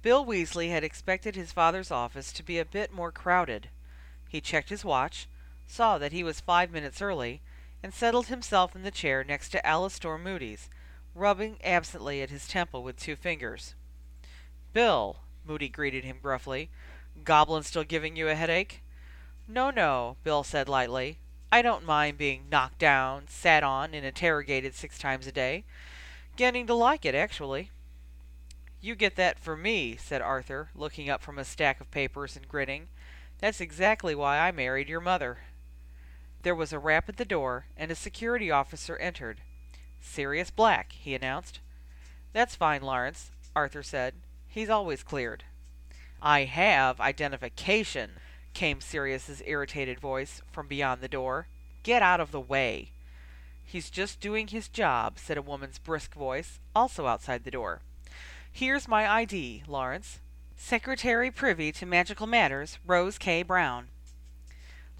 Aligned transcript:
Bill 0.00 0.24
Weasley 0.24 0.70
had 0.70 0.84
expected 0.84 1.34
his 1.34 1.50
father's 1.50 1.90
office 1.90 2.32
to 2.32 2.44
be 2.44 2.58
a 2.58 2.64
bit 2.64 2.92
more 2.92 3.10
crowded. 3.10 3.68
He 4.28 4.40
checked 4.40 4.68
his 4.68 4.84
watch, 4.84 5.28
saw 5.66 5.98
that 5.98 6.12
he 6.12 6.22
was 6.22 6.40
five 6.40 6.70
minutes 6.70 7.02
early, 7.02 7.42
and 7.82 7.92
settled 7.92 8.28
himself 8.28 8.76
in 8.76 8.82
the 8.82 8.90
chair 8.92 9.24
next 9.24 9.48
to 9.50 9.62
Alastor 9.66 10.18
Moody's, 10.18 10.70
rubbing 11.14 11.58
absently 11.64 12.22
at 12.22 12.30
his 12.30 12.46
temple 12.46 12.84
with 12.84 12.96
two 12.96 13.16
fingers. 13.16 13.74
"Bill," 14.72 15.20
Moody 15.44 15.68
greeted 15.68 16.04
him 16.04 16.20
gruffly, 16.22 16.70
"goblin 17.24 17.64
still 17.64 17.84
giving 17.84 18.14
you 18.14 18.28
a 18.28 18.36
headache?" 18.36 18.82
"No, 19.48 19.70
no," 19.70 20.16
Bill 20.22 20.44
said 20.44 20.68
lightly. 20.68 21.18
"I 21.50 21.60
don't 21.60 21.84
mind 21.84 22.18
being 22.18 22.48
knocked 22.48 22.78
down, 22.78 23.26
sat 23.26 23.64
on, 23.64 23.94
and 23.94 24.06
interrogated 24.06 24.76
six 24.76 24.96
times 24.96 25.26
a 25.26 25.32
day. 25.32 25.64
Getting 26.36 26.68
to 26.68 26.74
like 26.74 27.04
it, 27.04 27.16
actually." 27.16 27.72
"You 28.80 28.94
get 28.94 29.16
that 29.16 29.40
for 29.40 29.56
me," 29.56 29.96
said 29.96 30.22
Arthur, 30.22 30.70
looking 30.72 31.10
up 31.10 31.20
from 31.20 31.36
a 31.36 31.44
stack 31.44 31.80
of 31.80 31.90
papers 31.90 32.36
and 32.36 32.46
grinning. 32.46 32.88
"That's 33.38 33.60
exactly 33.60 34.14
why 34.14 34.38
I 34.38 34.52
married 34.52 34.88
your 34.88 35.00
mother." 35.00 35.38
There 36.42 36.54
was 36.54 36.72
a 36.72 36.78
rap 36.78 37.08
at 37.08 37.16
the 37.16 37.24
door, 37.24 37.66
and 37.76 37.90
a 37.90 37.96
security 37.96 38.52
officer 38.52 38.96
entered. 38.98 39.40
"Sirius 40.00 40.52
Black," 40.52 40.92
he 40.92 41.16
announced. 41.16 41.58
"That's 42.32 42.54
fine, 42.54 42.82
Lawrence," 42.82 43.32
Arthur 43.56 43.82
said. 43.82 44.14
"He's 44.46 44.70
always 44.70 45.02
cleared." 45.02 45.42
"I 46.22 46.44
have 46.44 47.00
identification," 47.00 48.20
came 48.54 48.80
Sirius's 48.80 49.42
irritated 49.44 49.98
voice 49.98 50.40
from 50.52 50.68
beyond 50.68 51.00
the 51.00 51.08
door. 51.08 51.48
"Get 51.82 52.00
out 52.00 52.20
of 52.20 52.30
the 52.30 52.40
way." 52.40 52.92
"He's 53.64 53.90
just 53.90 54.20
doing 54.20 54.46
his 54.46 54.68
job," 54.68 55.18
said 55.18 55.36
a 55.36 55.42
woman's 55.42 55.80
brisk 55.80 56.14
voice, 56.14 56.60
also 56.76 57.08
outside 57.08 57.42
the 57.42 57.50
door. 57.50 57.82
"Here's 58.58 58.88
my 58.88 59.08
ID, 59.08 59.62
Lawrence. 59.68 60.18
Secretary 60.56 61.30
Privy 61.30 61.70
to 61.70 61.86
Magical 61.86 62.26
Matters, 62.26 62.80
Rose 62.84 63.16
K. 63.16 63.44
Brown." 63.44 63.86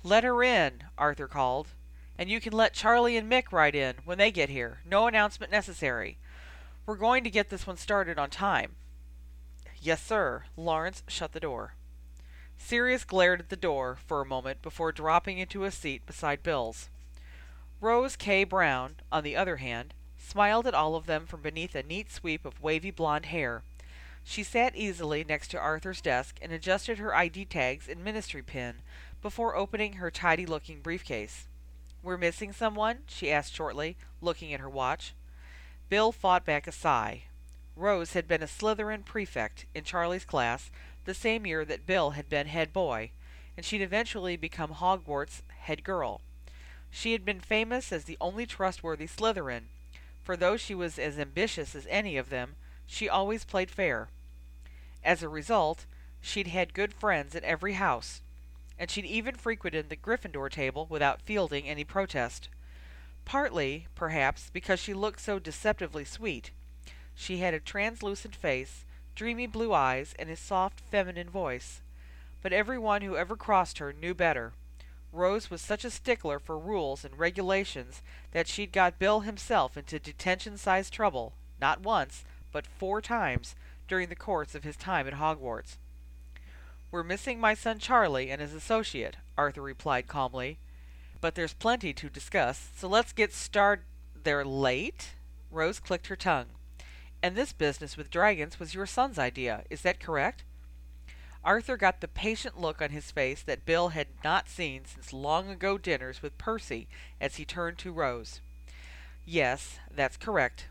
"Let 0.05 0.23
her 0.23 0.45
in," 0.45 0.85
Arthur 0.97 1.27
called. 1.27 1.71
"And 2.17 2.31
you 2.31 2.41
can 2.41 2.53
let 2.53 2.73
Charlie 2.73 3.17
and 3.17 3.29
Mick 3.29 3.51
ride 3.51 3.75
in 3.75 3.97
when 4.05 4.17
they 4.17 4.31
get 4.31 4.49
here. 4.49 4.79
No 4.85 5.09
announcement 5.09 5.51
necessary. 5.51 6.19
We're 6.87 6.95
going 6.95 7.25
to 7.25 7.31
get 7.31 7.51
this 7.51 7.67
one 7.67 7.77
started 7.77 8.17
on 8.17 8.31
time." 8.31 8.77
"Yes, 9.81 10.05
sir." 10.05 10.45
Lawrence 10.57 11.03
shut 11.09 11.33
the 11.33 11.41
door. 11.41 11.75
Sirius 12.57 13.03
glared 13.03 13.41
at 13.41 13.49
the 13.49 13.57
door 13.57 13.97
for 14.07 14.21
a 14.21 14.25
moment 14.25 14.63
before 14.63 14.93
dropping 14.93 15.39
into 15.39 15.65
a 15.65 15.73
seat 15.73 16.07
beside 16.07 16.45
Bill's. 16.45 16.91
Rose 17.81 18.15
K. 18.15 18.45
Brown, 18.45 19.01
on 19.11 19.25
the 19.25 19.35
other 19.35 19.57
hand, 19.57 19.95
smiled 20.29 20.67
at 20.67 20.75
all 20.75 20.95
of 20.95 21.07
them 21.07 21.27
from 21.27 21.41
beneath 21.41 21.75
a 21.75 21.83
neat 21.83 22.13
sweep 22.13 22.45
of 22.45 22.63
wavy 22.63 22.91
blonde 22.91 23.27
hair. 23.27 23.63
She 24.23 24.43
sat 24.43 24.77
easily 24.77 25.25
next 25.25 25.49
to 25.49 25.59
Arthur's 25.59 26.03
desk 26.03 26.39
and 26.43 26.53
adjusted 26.53 26.99
her 26.99 27.15
ID 27.15 27.47
tags 27.47 27.89
and 27.89 28.05
ministry 28.05 28.43
pin 28.43 28.83
before 29.23 29.57
opening 29.57 29.95
her 29.95 30.11
tidy-looking 30.11 30.81
briefcase. 30.81 31.47
"We're 32.03 32.19
missing 32.19 32.53
someone?" 32.53 33.05
she 33.07 33.33
asked 33.33 33.55
shortly, 33.55 33.97
looking 34.21 34.53
at 34.53 34.61
her 34.61 34.69
watch. 34.69 35.15
Bill 35.89 36.13
fought 36.13 36.45
back 36.45 36.67
a 36.67 36.73
sigh. 36.73 37.23
Rose 37.75 38.13
had 38.13 38.29
been 38.29 38.43
a 38.43 38.49
Slytherin 38.49 39.05
prefect 39.05 39.65
in 39.75 39.85
Charlie's 39.85 40.27
class 40.27 40.71
the 41.07 41.15
same 41.15 41.47
year 41.47 41.65
that 41.65 41.87
Bill 41.87 42.11
had 42.11 42.29
been 42.29 42.49
head 42.49 42.73
boy, 42.73 43.13
and 43.57 43.65
she'd 43.65 43.81
eventually 43.81 44.37
become 44.37 44.75
Hogwarts 44.75 45.41
head 45.61 45.83
girl. 45.83 46.21
She 46.91 47.13
had 47.13 47.25
been 47.25 47.41
famous 47.41 47.93
as 47.93 48.05
the 48.05 48.19
only 48.21 48.45
trustworthy 48.45 49.07
Slytherin, 49.07 49.69
for 50.29 50.37
though 50.37 50.59
she 50.59 50.75
was 50.75 50.99
as 50.99 51.19
ambitious 51.19 51.75
as 51.75 51.87
any 51.89 52.19
of 52.19 52.29
them, 52.29 52.55
she 52.85 53.09
always 53.09 53.47
played 53.47 53.71
fair. 53.71 54.11
As 55.03 55.23
a 55.23 55.29
result, 55.29 55.87
she'd 56.21 56.49
had 56.49 56.75
good 56.75 56.93
friends 56.93 57.35
at 57.35 57.45
every 57.45 57.73
house, 57.73 58.21
and 58.79 58.91
she'd 58.91 59.07
even 59.07 59.37
frequented 59.37 59.89
the 59.89 59.97
Gryffindor 59.97 60.51
table 60.51 60.87
without 60.91 61.23
fielding 61.23 61.67
any 61.67 61.83
protest. 61.83 62.51
Partly, 63.25 63.87
perhaps, 63.95 64.51
because 64.53 64.79
she 64.79 64.93
looked 64.93 65.23
so 65.23 65.39
deceptively 65.39 66.05
sweet. 66.05 66.51
She 67.15 67.39
had 67.39 67.55
a 67.55 67.59
translucent 67.59 68.37
face, 68.37 68.85
dreamy 69.15 69.47
blue 69.47 69.73
eyes, 69.73 70.15
and 70.19 70.29
a 70.29 70.37
soft 70.37 70.83
feminine 70.91 71.31
voice. 71.31 71.81
But 72.43 72.53
every 72.53 72.79
one 72.79 73.01
who 73.01 73.17
ever 73.17 73.35
crossed 73.35 73.79
her 73.79 73.95
knew 73.95 74.13
better. 74.13 74.53
Rose 75.13 75.51
was 75.51 75.63
such 75.63 75.85
a 75.85 75.91
stickler 75.91 76.39
for 76.39 76.59
rules 76.59 77.05
and 77.05 77.19
regulations 77.19 78.03
that 78.33 78.47
she'd 78.47 78.73
got 78.73 78.99
Bill 78.99 79.21
himself 79.21 79.77
into 79.77 79.99
detention-sized 79.99 80.93
trouble, 80.93 81.35
not 81.61 81.81
once, 81.81 82.25
but 82.53 82.67
four 82.67 83.01
times, 83.01 83.57
during 83.87 84.09
the 84.11 84.15
course 84.15 84.55
of 84.55 84.65
his 84.65 84.77
time 84.77 85.07
at 85.07 85.15
Hogwarts. 85.15 85.79
"We're 86.91 87.03
missing 87.03 87.41
my 87.41 87.55
son 87.55 87.79
Charlie 87.79 88.31
and 88.31 88.41
his 88.41 88.53
associate," 88.53 89.17
Arthur 89.37 89.63
replied 89.63 90.07
calmly. 90.09 90.59
"But 91.21 91.35
there's 91.35 91.55
plenty 91.55 91.93
to 91.95 92.11
discuss, 92.11 92.71
so 92.77 92.87
let's 92.87 93.13
get 93.13 93.33
start 93.33 93.85
"They're 94.15 94.45
late?" 94.45 95.15
Rose 95.51 95.81
clicked 95.81 96.09
her 96.09 96.17
tongue. 96.17 96.51
"And 97.23 97.35
this 97.35 97.53
business 97.53 97.97
with 97.97 98.11
dragons 98.11 98.61
was 98.61 98.75
your 98.75 98.87
son's 98.87 99.19
idea, 99.19 99.65
is 99.71 99.83
that 99.83 100.01
correct?" 100.01 100.45
Arthur 101.45 101.77
got 101.77 102.01
the 102.01 102.09
patient 102.09 102.61
look 102.61 102.83
on 102.83 102.91
his 102.91 103.11
face 103.11 103.43
that 103.43 103.65
Bill 103.65 103.91
had 103.91 104.09
not 104.25 104.49
seen 104.49 104.85
since 104.85 105.13
long 105.13 105.49
ago 105.49 105.79
dinners 105.79 106.21
with 106.21 106.37
Percy 106.37 106.89
as 107.21 107.37
he 107.37 107.45
turned 107.45 107.79
to 107.79 107.93
Rose. 107.93 108.41
"Yes, 109.25 109.79
that's 109.91 110.17
correct. 110.17 110.67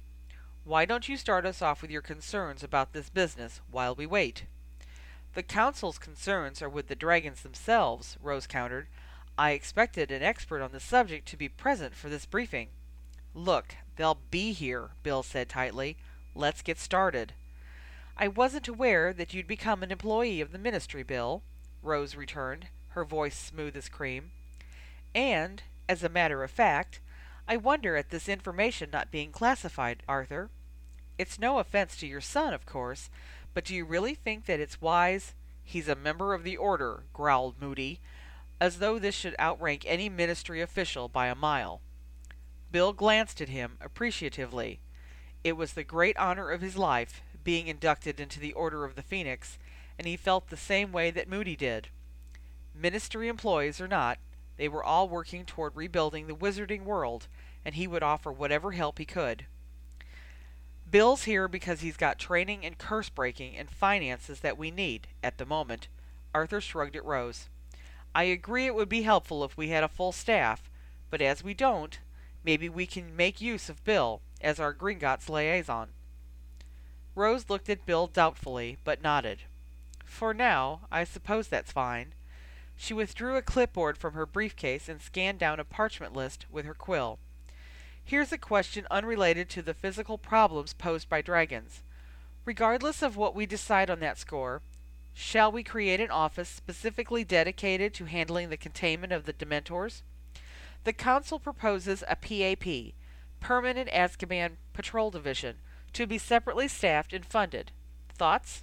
Why 0.66 0.83
don't 0.83 1.07
you 1.07 1.16
start 1.16 1.45
us 1.45 1.61
off 1.61 1.81
with 1.81 1.89
your 1.89 2.01
concerns 2.01 2.63
about 2.63 2.91
this 2.91 3.09
business 3.09 3.61
while 3.72 3.95
we 3.95 4.05
wait?" 4.05 4.45
"The 5.35 5.44
Council's 5.44 5.97
concerns 5.97 6.61
are 6.61 6.69
with 6.69 6.88
the 6.88 6.95
dragons 6.95 7.41
themselves," 7.41 8.17
Rose 8.22 8.47
countered. 8.47 8.88
"I 9.38 9.51
expected 9.51 10.11
an 10.11 10.23
expert 10.23 10.61
on 10.61 10.73
the 10.73 10.79
subject 10.79 11.28
to 11.29 11.38
be 11.38 11.47
present 11.47 11.95
for 11.95 12.09
this 12.09 12.25
briefing." 12.25 12.69
"Look, 13.34 13.75
they'll 13.95 14.19
be 14.31 14.51
here," 14.51 14.89
Bill 15.03 15.23
said 15.23 15.47
tightly. 15.47 15.95
"Let's 16.35 16.61
get 16.61 16.78
started." 16.78 17.34
"I 18.19 18.28
wasn't 18.28 18.67
aware 18.67 19.13
that 19.13 19.35
you'd 19.35 19.45
become 19.45 19.83
an 19.83 19.91
employee 19.91 20.41
of 20.41 20.51
the 20.51 20.57
Ministry, 20.57 21.03
Bill," 21.03 21.44
Rose 21.83 22.16
returned, 22.16 22.67
her 22.89 23.05
voice 23.05 23.38
smooth 23.38 23.78
as 23.78 23.89
cream. 23.89 24.31
"And, 25.13 25.61
as 25.88 26.01
a 26.01 26.09
matter 26.09 26.44
of 26.44 26.50
fact, 26.50 27.00
I 27.47 27.57
wonder 27.57 27.95
at 27.95 28.09
this 28.09 28.28
information 28.28 28.89
not 28.89 29.11
being 29.11 29.31
classified, 29.31 30.01
Arthur. 30.07 30.50
It's 31.19 31.38
no 31.38 31.59
offence 31.59 31.95
to 31.97 32.07
your 32.07 32.22
son, 32.22 32.55
of 32.55 32.66
course. 32.66 33.11
But 33.53 33.66
do 33.66 33.75
you 33.75 33.85
really 33.85 34.16
think 34.16 34.45
that 34.45 34.59
it's 34.59 34.81
wise 34.81 35.35
"He's 35.63 35.88
a 35.88 35.95
member 35.95 36.34
of 36.34 36.44
the 36.44 36.57
Order," 36.57 37.03
growled 37.13 37.61
Moody, 37.61 38.01
as 38.59 38.79
though 38.79 38.97
this 38.97 39.13
should 39.13 39.35
outrank 39.39 39.84
any 39.85 40.09
Ministry 40.09 40.59
official 40.59 41.07
by 41.07 41.28
a 41.28 41.35
mile. 41.35 41.81
Bill 42.72 42.94
glanced 42.94 43.41
at 43.41 43.49
him 43.49 43.78
appreciatively. 43.79 44.79
It 45.44 45.53
was 45.53 45.73
the 45.73 45.84
great 45.84 46.17
honour 46.17 46.49
of 46.49 46.61
his 46.61 46.78
life, 46.78 47.22
being 47.47 47.68
inducted 47.69 48.19
into 48.19 48.41
the 48.41 48.52
Order 48.52 48.84
of 48.84 48.96
the 48.96 49.02
Phoenix, 49.02 49.58
and 49.97 50.06
he 50.06 50.18
felt 50.18 50.50
the 50.50 50.58
same 50.58 50.91
way 50.91 51.09
that 51.12 51.30
Moody 51.30 51.56
did. 51.56 51.88
Ministry 52.75 53.30
employees 53.30 53.80
or 53.80 53.88
not, 53.88 54.18
they 54.58 54.68
were 54.68 54.84
all 54.84 55.08
working 55.08 55.46
toward 55.46 55.74
rebuilding 55.74 56.28
the 56.28 56.35
wizarding 56.35 56.84
world, 56.84 57.30
and 57.63 57.75
he 57.75 57.88
would 57.88 58.03
offer 58.03 58.34
whatever 58.34 58.74
help 58.74 58.97
he 59.00 59.06
could. 59.06 59.46
Bill's 60.91 61.24
here 61.24 61.47
because 61.47 61.80
he's 61.80 61.96
got 61.96 62.19
training 62.19 62.66
in 62.66 62.75
curse 62.75 63.08
breaking 63.08 63.56
and 63.56 63.72
finances 63.72 64.41
that 64.41 64.58
we 64.58 64.69
need, 64.69 65.08
at 65.24 65.38
the 65.38 65.46
moment. 65.46 65.88
Arthur 66.35 66.59
shrugged 66.59 66.97
at 66.97 67.06
Rose. 67.06 67.47
I 68.14 68.24
agree 68.24 68.66
it 68.66 68.75
would 68.75 68.90
be 68.90 69.03
helpful 69.03 69.46
if 69.46 69.56
we 69.56 69.69
had 69.69 69.85
a 69.85 69.88
full 69.88 70.12
staff, 70.12 70.69
but 71.09 71.22
as 71.22 71.46
we 71.46 71.53
don't, 71.53 71.97
maybe 72.44 72.68
we 72.68 72.85
can 72.85 73.16
make 73.16 73.40
use 73.40 73.69
of 73.69 73.85
Bill 73.85 74.19
as 74.41 74.59
our 74.59 74.74
Gringotts 74.74 75.29
liaison. 75.29 75.91
Rose 77.17 77.50
looked 77.50 77.67
at 77.67 77.88
Bill 77.88 78.05
doubtfully, 78.05 78.78
but 78.83 79.01
nodded. 79.01 79.39
For 80.05 80.35
now, 80.35 80.81
I 80.91 81.03
suppose 81.03 81.47
that's 81.47 81.72
fine. 81.72 82.14
She 82.75 82.93
withdrew 82.93 83.35
a 83.35 83.41
clipboard 83.41 83.97
from 83.97 84.14
her 84.14 84.28
briefcase 84.28 84.87
and 84.87 85.02
scanned 85.02 85.40
down 85.40 85.59
a 85.59 85.64
parchment 85.64 86.14
list 86.14 86.46
with 86.52 86.66
her 86.66 86.75
quill. 86.75 87.17
Here's 88.03 88.31
a 88.31 88.37
question 88.37 88.85
unrelated 88.91 89.49
to 89.49 89.64
the 89.64 89.73
physical 89.73 90.19
problems 90.19 90.73
posed 90.73 91.09
by 91.09 91.23
dragons. 91.23 91.81
Regardless 92.46 93.02
of 93.02 93.17
what 93.17 93.34
we 93.34 93.47
decide 93.47 93.90
on 93.90 93.99
that 94.02 94.20
score, 94.20 94.61
shall 95.11 95.52
we 95.52 95.63
create 95.63 95.99
an 95.99 96.11
office 96.11 96.47
specifically 96.49 97.23
dedicated 97.23 97.96
to 97.96 98.05
handling 98.05 98.49
the 98.49 98.58
containment 98.58 99.11
of 99.11 99.25
the 99.25 99.34
Dementors? 99.34 100.03
The 100.84 100.93
Council 100.93 101.40
proposes 101.40 102.03
a 102.08 102.16
PAP, 102.16 102.93
Permanent 103.40 103.90
Azkaban 103.90 104.58
Patrol 104.73 105.09
Division, 105.09 105.55
to 105.97 106.05
be 106.05 106.20
separately 106.20 106.67
staffed 106.67 107.11
and 107.11 107.26
funded. 107.26 107.72
Thoughts? 108.14 108.61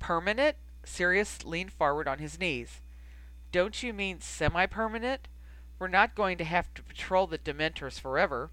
Permanent? 0.00 0.56
Sirius 0.84 1.44
leaned 1.44 1.72
forward 1.72 2.08
on 2.08 2.18
his 2.18 2.40
knees. 2.40 2.80
Don't 3.52 3.80
you 3.80 3.92
mean 3.92 4.20
semi-permanent? 4.20 5.28
We're 5.78 5.86
not 5.86 6.16
going 6.16 6.36
to 6.38 6.44
have 6.44 6.74
to 6.74 6.82
patrol 6.82 7.28
the 7.28 7.38
Dementors 7.38 8.00
forever. 8.00 8.50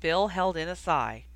Bill 0.00 0.28
held 0.28 0.56
in 0.56 0.66
a 0.66 0.74
sigh. 0.74 1.26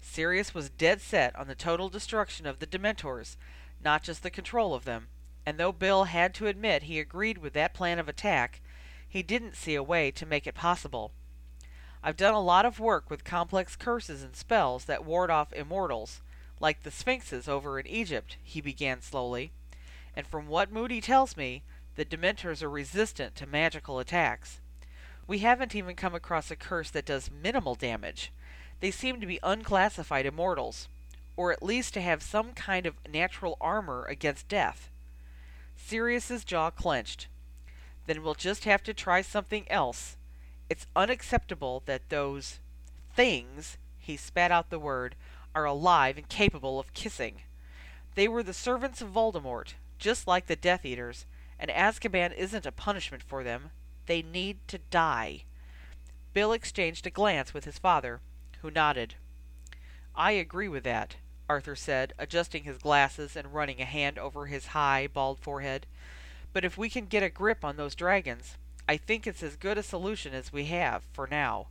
Sirius 0.00 0.52
was 0.54 0.70
dead 0.70 1.00
set 1.00 1.36
on 1.36 1.46
the 1.46 1.54
total 1.54 1.88
destruction 1.88 2.44
of 2.44 2.58
the 2.58 2.66
Dementors, 2.66 3.36
not 3.82 4.02
just 4.02 4.24
the 4.24 4.30
control 4.30 4.74
of 4.74 4.84
them, 4.84 5.06
and 5.46 5.56
though 5.56 5.70
Bill 5.70 6.04
had 6.04 6.34
to 6.34 6.48
admit 6.48 6.84
he 6.84 6.98
agreed 6.98 7.38
with 7.38 7.52
that 7.52 7.74
plan 7.74 8.00
of 8.00 8.08
attack, 8.08 8.60
he 9.08 9.22
didn't 9.22 9.54
see 9.54 9.76
a 9.76 9.84
way 9.84 10.10
to 10.10 10.26
make 10.26 10.48
it 10.48 10.56
possible. 10.56 11.12
I've 12.06 12.18
done 12.18 12.34
a 12.34 12.40
lot 12.40 12.66
of 12.66 12.78
work 12.78 13.08
with 13.08 13.24
complex 13.24 13.76
curses 13.76 14.22
and 14.22 14.36
spells 14.36 14.84
that 14.84 15.06
ward 15.06 15.30
off 15.30 15.54
immortals, 15.54 16.20
like 16.60 16.82
the 16.82 16.90
Sphinxes 16.90 17.48
over 17.48 17.80
in 17.80 17.86
Egypt, 17.86 18.36
he 18.42 18.60
began 18.60 19.00
slowly, 19.00 19.52
and 20.14 20.26
from 20.26 20.46
what 20.46 20.70
Moody 20.70 21.00
tells 21.00 21.34
me, 21.34 21.62
the 21.96 22.04
Dementors 22.04 22.62
are 22.62 22.68
resistant 22.68 23.34
to 23.36 23.46
magical 23.46 23.98
attacks. 23.98 24.60
We 25.26 25.38
haven't 25.38 25.74
even 25.74 25.96
come 25.96 26.14
across 26.14 26.50
a 26.50 26.56
curse 26.56 26.90
that 26.90 27.06
does 27.06 27.30
minimal 27.30 27.74
damage. 27.74 28.30
They 28.80 28.90
seem 28.90 29.18
to 29.20 29.26
be 29.26 29.40
unclassified 29.42 30.26
immortals, 30.26 30.88
or 31.38 31.52
at 31.52 31.62
least 31.62 31.94
to 31.94 32.02
have 32.02 32.22
some 32.22 32.52
kind 32.52 32.84
of 32.84 32.96
natural 33.10 33.56
armor 33.62 34.04
against 34.04 34.48
death. 34.48 34.90
Sirius's 35.74 36.44
jaw 36.44 36.68
clenched. 36.68 37.28
Then 38.06 38.22
we'll 38.22 38.34
just 38.34 38.64
have 38.64 38.82
to 38.82 38.92
try 38.92 39.22
something 39.22 39.64
else. 39.70 40.18
It's 40.68 40.86
unacceptable 40.96 41.82
that 41.86 42.08
those 42.08 42.60
things, 43.14 43.76
he 43.98 44.16
spat 44.16 44.50
out 44.50 44.70
the 44.70 44.78
word, 44.78 45.14
are 45.54 45.64
alive 45.64 46.16
and 46.16 46.28
capable 46.28 46.78
of 46.78 46.94
kissing. 46.94 47.42
They 48.14 48.28
were 48.28 48.42
the 48.42 48.54
servants 48.54 49.00
of 49.00 49.10
Voldemort, 49.10 49.74
just 49.98 50.26
like 50.26 50.46
the 50.46 50.56
Death 50.56 50.84
Eaters, 50.84 51.26
and 51.58 51.70
Azkaban 51.70 52.34
isn't 52.34 52.66
a 52.66 52.72
punishment 52.72 53.22
for 53.22 53.44
them. 53.44 53.70
They 54.06 54.22
need 54.22 54.58
to 54.68 54.78
die. 54.78 55.44
Bill 56.32 56.52
exchanged 56.52 57.06
a 57.06 57.10
glance 57.10 57.54
with 57.54 57.64
his 57.64 57.78
father, 57.78 58.20
who 58.60 58.70
nodded. 58.70 59.14
I 60.14 60.32
agree 60.32 60.68
with 60.68 60.84
that, 60.84 61.16
Arthur 61.48 61.76
said, 61.76 62.14
adjusting 62.18 62.64
his 62.64 62.78
glasses 62.78 63.36
and 63.36 63.54
running 63.54 63.80
a 63.80 63.84
hand 63.84 64.18
over 64.18 64.46
his 64.46 64.68
high, 64.68 65.06
bald 65.06 65.38
forehead. 65.38 65.86
But 66.52 66.64
if 66.64 66.78
we 66.78 66.88
can 66.88 67.06
get 67.06 67.22
a 67.22 67.28
grip 67.28 67.64
on 67.64 67.76
those 67.76 67.94
dragons, 67.94 68.56
I 68.88 68.96
think 68.96 69.26
it's 69.26 69.42
as 69.42 69.56
good 69.56 69.78
a 69.78 69.82
solution 69.82 70.34
as 70.34 70.52
we 70.52 70.66
have, 70.66 71.02
for 71.12 71.26
now. 71.26 71.68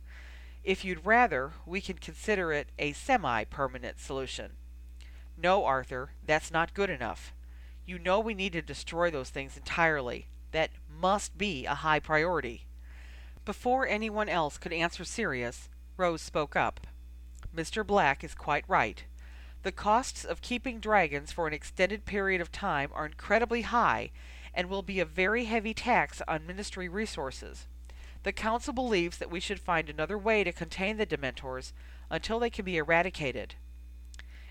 If 0.64 0.84
you'd 0.84 1.06
rather, 1.06 1.52
we 1.66 1.80
can 1.80 1.98
consider 1.98 2.52
it 2.52 2.68
a 2.78 2.92
semi-permanent 2.92 4.00
solution. 4.00 4.52
No, 5.36 5.64
Arthur, 5.64 6.10
that's 6.26 6.50
not 6.50 6.74
good 6.74 6.90
enough. 6.90 7.32
You 7.86 7.98
know 7.98 8.18
we 8.18 8.34
need 8.34 8.54
to 8.54 8.62
destroy 8.62 9.10
those 9.10 9.30
things 9.30 9.56
entirely. 9.56 10.28
That 10.52 10.70
must 10.88 11.36
be 11.36 11.66
a 11.66 11.74
high 11.74 12.00
priority. 12.00 12.66
Before 13.44 13.86
anyone 13.86 14.28
else 14.28 14.56
could 14.56 14.72
answer 14.72 15.04
Sirius, 15.04 15.68
Rose 15.96 16.22
spoke 16.22 16.56
up. 16.56 16.86
Mr. 17.54 17.86
Black 17.86 18.24
is 18.24 18.34
quite 18.34 18.64
right. 18.66 19.04
The 19.62 19.72
costs 19.72 20.24
of 20.24 20.40
keeping 20.40 20.80
dragons 20.80 21.30
for 21.30 21.46
an 21.46 21.52
extended 21.52 22.04
period 22.04 22.40
of 22.40 22.50
time 22.50 22.90
are 22.92 23.06
incredibly 23.06 23.62
high 23.62 24.10
and 24.54 24.68
will 24.68 24.82
be 24.82 25.00
a 25.00 25.04
very 25.04 25.44
heavy 25.44 25.74
tax 25.74 26.22
on 26.26 26.46
ministry 26.46 26.88
resources. 26.88 27.66
The 28.22 28.32
Council 28.32 28.72
believes 28.72 29.18
that 29.18 29.30
we 29.30 29.40
should 29.40 29.60
find 29.60 29.90
another 29.90 30.16
way 30.16 30.44
to 30.44 30.52
contain 30.52 30.96
the 30.96 31.06
Dementors 31.06 31.72
until 32.10 32.38
they 32.38 32.50
can 32.50 32.64
be 32.64 32.76
eradicated. 32.76 33.56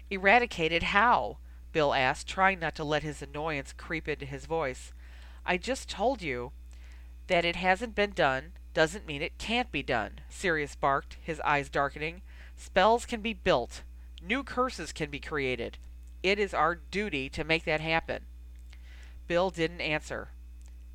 Eradicated 0.10 0.84
how? 0.84 1.38
Bill 1.72 1.94
asked, 1.94 2.28
trying 2.28 2.60
not 2.60 2.76
to 2.76 2.84
let 2.84 3.02
his 3.02 3.22
annoyance 3.22 3.74
creep 3.74 4.08
into 4.08 4.26
his 4.26 4.46
voice. 4.46 4.94
I 5.46 5.58
just 5.58 5.90
told 5.90 6.22
you 6.22 6.52
that 7.28 7.46
it 7.46 7.56
hasn't 7.56 7.96
been 7.96 8.12
done 8.12 8.54
doesn't 8.74 9.08
mean 9.08 9.22
it 9.22 9.38
can't 9.38 9.72
be 9.72 9.84
done, 9.84 10.20
Sirius 10.30 10.76
barked, 10.76 11.18
his 11.22 11.40
eyes 11.42 11.70
darkening. 11.70 12.22
Spells 12.56 13.06
can 13.06 13.22
be 13.22 13.34
built. 13.34 13.84
New 14.22 14.44
curses 14.44 14.92
can 14.92 15.10
be 15.10 15.20
created. 15.20 15.78
It 16.22 16.40
is 16.40 16.54
our 16.54 16.76
duty 16.76 17.30
to 17.30 17.44
make 17.44 17.66
that 17.66 17.82
happen. 17.82 18.24
Bill 19.28 19.50
didn't 19.50 19.82
answer. 19.82 20.30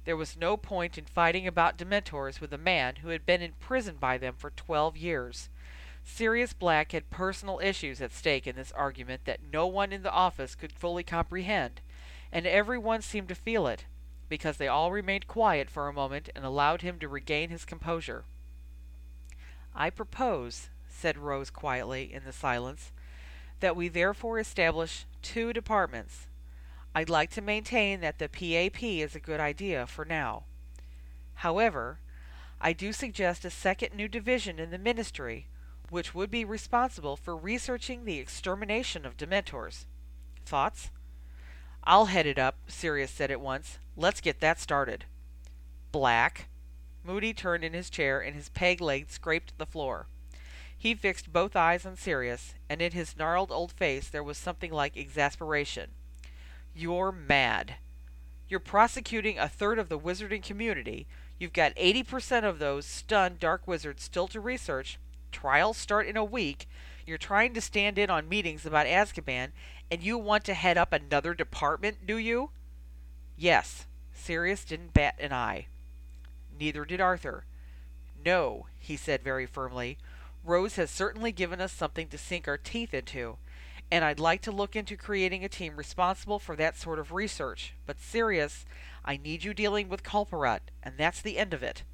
There 0.04 0.16
was 0.16 0.36
no 0.36 0.56
point 0.56 0.96
in 0.96 1.04
fighting 1.04 1.46
about 1.46 1.76
Dementors 1.76 2.40
with 2.40 2.52
a 2.52 2.58
man 2.58 2.96
who 2.96 3.08
had 3.08 3.26
been 3.26 3.42
imprisoned 3.42 4.00
by 4.00 4.18
them 4.18 4.34
for 4.36 4.50
twelve 4.50 4.96
years. 4.96 5.48
Sirius 6.02 6.54
Black 6.54 6.92
had 6.92 7.10
personal 7.10 7.60
issues 7.62 8.00
at 8.00 8.12
stake 8.12 8.46
in 8.46 8.56
this 8.56 8.72
argument 8.72 9.26
that 9.26 9.40
no 9.52 9.66
one 9.66 9.92
in 9.92 10.02
the 10.02 10.10
office 10.10 10.54
could 10.54 10.72
fully 10.72 11.02
comprehend, 11.02 11.82
and 12.32 12.46
everyone 12.46 13.02
seemed 13.02 13.28
to 13.28 13.34
feel 13.34 13.66
it, 13.66 13.84
because 14.28 14.56
they 14.56 14.68
all 14.68 14.90
remained 14.90 15.26
quiet 15.26 15.68
for 15.68 15.86
a 15.86 15.92
moment 15.92 16.30
and 16.34 16.44
allowed 16.44 16.80
him 16.80 16.98
to 16.98 17.08
regain 17.08 17.50
his 17.50 17.66
composure. 17.66 18.24
I 19.74 19.90
propose, 19.90 20.70
said 20.88 21.18
Rose 21.18 21.50
quietly 21.50 22.12
in 22.12 22.24
the 22.24 22.32
silence, 22.32 22.92
that 23.60 23.76
we 23.76 23.88
therefore 23.88 24.38
establish 24.38 25.04
two 25.20 25.52
departments. 25.52 26.26
I'd 26.94 27.08
like 27.08 27.30
to 27.32 27.42
maintain 27.42 28.00
that 28.00 28.18
the 28.18 28.28
PAP 28.28 28.82
is 28.82 29.14
a 29.14 29.20
good 29.20 29.40
idea 29.40 29.86
for 29.86 30.04
now. 30.04 30.44
However, 31.34 32.00
I 32.60 32.72
do 32.72 32.92
suggest 32.92 33.44
a 33.44 33.50
second 33.50 33.94
new 33.94 34.08
division 34.08 34.58
in 34.58 34.70
the 34.70 34.78
ministry 34.78 35.46
which 35.90 36.14
would 36.14 36.30
be 36.30 36.44
responsible 36.44 37.16
for 37.16 37.36
researching 37.36 38.04
the 38.04 38.18
extermination 38.18 39.06
of 39.06 39.16
Dementors. 39.16 39.86
Thoughts? 40.44 40.90
I'll 41.84 42.06
head 42.06 42.26
it 42.26 42.38
up, 42.38 42.58
Sirius 42.68 43.10
said 43.10 43.30
at 43.30 43.40
once. 43.40 43.78
Let's 43.96 44.20
get 44.20 44.40
that 44.40 44.60
started. 44.60 45.06
Black. 45.92 46.48
Moody 47.04 47.32
turned 47.32 47.64
in 47.64 47.72
his 47.72 47.88
chair 47.88 48.20
and 48.20 48.36
his 48.36 48.50
peg 48.50 48.80
leg 48.80 49.08
scraped 49.08 49.56
the 49.56 49.66
floor. 49.66 50.06
He 50.76 50.94
fixed 50.94 51.32
both 51.32 51.56
eyes 51.56 51.86
on 51.86 51.96
Sirius, 51.96 52.54
and 52.68 52.80
in 52.82 52.92
his 52.92 53.16
gnarled 53.16 53.50
old 53.50 53.72
face 53.72 54.08
there 54.08 54.22
was 54.22 54.36
something 54.36 54.70
like 54.70 54.96
exasperation. 54.96 55.90
You're 56.78 57.10
mad. 57.10 57.74
You're 58.48 58.60
prosecuting 58.60 59.36
a 59.36 59.48
third 59.48 59.80
of 59.80 59.88
the 59.88 59.98
wizarding 59.98 60.44
community. 60.44 61.08
You've 61.36 61.52
got 61.52 61.74
80% 61.74 62.44
of 62.44 62.60
those 62.60 62.86
stunned 62.86 63.40
dark 63.40 63.66
wizards 63.66 64.04
still 64.04 64.28
to 64.28 64.38
research, 64.40 64.98
Trials 65.32 65.76
start 65.76 66.06
in 66.06 66.16
a 66.16 66.24
week. 66.24 66.68
You're 67.04 67.18
trying 67.18 67.52
to 67.54 67.60
stand 67.60 67.98
in 67.98 68.10
on 68.10 68.28
meetings 68.28 68.64
about 68.64 68.86
Azkaban, 68.86 69.48
and 69.90 70.02
you 70.02 70.18
want 70.18 70.44
to 70.44 70.54
head 70.54 70.78
up 70.78 70.92
another 70.92 71.34
department, 71.34 72.06
do 72.06 72.16
you? 72.16 72.50
Yes. 73.36 73.86
Sirius 74.12 74.64
didn't 74.64 74.94
bat 74.94 75.16
an 75.18 75.32
eye. 75.32 75.66
Neither 76.58 76.84
did 76.84 77.00
Arthur. 77.00 77.44
No, 78.24 78.66
he 78.78 78.96
said 78.96 79.22
very 79.22 79.46
firmly. 79.46 79.98
Rose 80.44 80.76
has 80.76 80.90
certainly 80.92 81.32
given 81.32 81.60
us 81.60 81.72
something 81.72 82.06
to 82.08 82.18
sink 82.18 82.46
our 82.46 82.56
teeth 82.56 82.94
into, 82.94 83.36
and 83.90 84.04
I'd 84.04 84.20
like 84.20 84.42
to 84.42 84.52
look 84.52 84.76
into 84.76 84.96
creating 84.96 85.44
a 85.44 85.48
team 85.48 85.76
responsible 85.76 86.38
for 86.38 86.54
that 86.56 86.76
sort 86.76 86.98
of 86.98 87.12
research. 87.12 87.74
But 87.86 88.00
Sirius, 88.00 88.66
I 89.04 89.16
need 89.16 89.44
you 89.44 89.54
dealing 89.54 89.88
with 89.88 90.02
Kulparat, 90.02 90.60
and 90.82 90.94
that's 90.98 91.22
the 91.22 91.38
end 91.38 91.54
of 91.54 91.62
it. 91.62 91.84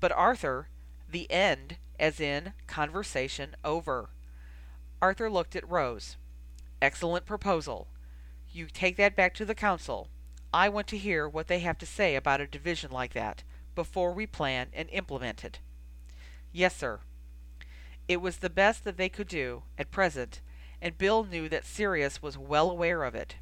But 0.00 0.12
Arthur, 0.12 0.68
the 1.10 1.30
end 1.30 1.76
as 1.98 2.20
in 2.20 2.52
conversation 2.66 3.54
over. 3.64 4.10
Arthur 5.00 5.30
looked 5.30 5.56
at 5.56 5.68
Rose. 5.68 6.16
Excellent 6.82 7.26
proposal. 7.26 7.88
You 8.50 8.66
take 8.66 8.96
that 8.96 9.16
back 9.16 9.34
to 9.34 9.44
the 9.44 9.54
council. 9.54 10.08
I 10.52 10.68
want 10.68 10.86
to 10.88 10.98
hear 10.98 11.28
what 11.28 11.48
they 11.48 11.60
have 11.60 11.78
to 11.78 11.86
say 11.86 12.16
about 12.16 12.40
a 12.40 12.46
division 12.46 12.90
like 12.90 13.12
that 13.14 13.42
before 13.74 14.12
we 14.12 14.26
plan 14.26 14.68
and 14.72 14.88
implement 14.90 15.44
it. 15.44 15.60
Yes, 16.52 16.74
sir. 16.74 17.00
It 18.08 18.20
was 18.20 18.38
the 18.38 18.50
best 18.50 18.84
that 18.84 18.96
they 18.96 19.08
could 19.08 19.28
do 19.28 19.64
at 19.76 19.90
present, 19.90 20.40
and 20.80 20.98
Bill 20.98 21.24
knew 21.24 21.48
that 21.48 21.64
Sirius 21.64 22.22
was 22.22 22.38
well 22.38 22.70
aware 22.70 23.04
of 23.04 23.14
it. 23.14 23.36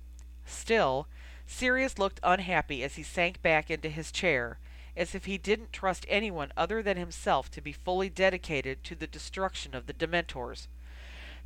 Still, 0.45 1.09
Sirius 1.47 1.99
looked 1.99 2.21
unhappy 2.23 2.83
as 2.83 2.97
he 2.97 3.03
sank 3.03 3.43
back 3.43 3.71
into 3.71 3.89
his 3.89 4.13
chair 4.13 4.59
as 4.97 5.15
if 5.15 5.25
he 5.25 5.39
didn't 5.39 5.73
trust 5.73 6.07
anyone 6.09 6.53
other 6.57 6.83
than 6.83 6.97
himself 6.97 7.51
to 7.51 7.61
be 7.61 7.73
fully 7.73 8.09
dedicated 8.09 8.85
to 8.85 8.95
the 8.95 9.07
destruction 9.07 9.75
of 9.75 9.87
the 9.87 9.93
Dementors. 9.93 10.69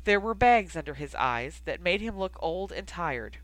There 0.03 0.19
were 0.19 0.35
bags 0.35 0.75
under 0.75 0.93
his 0.95 1.15
eyes 1.15 1.61
that 1.65 1.81
made 1.81 2.01
him 2.01 2.17
look 2.17 2.37
old 2.39 2.71
and 2.71 2.87
tired, 2.87 3.37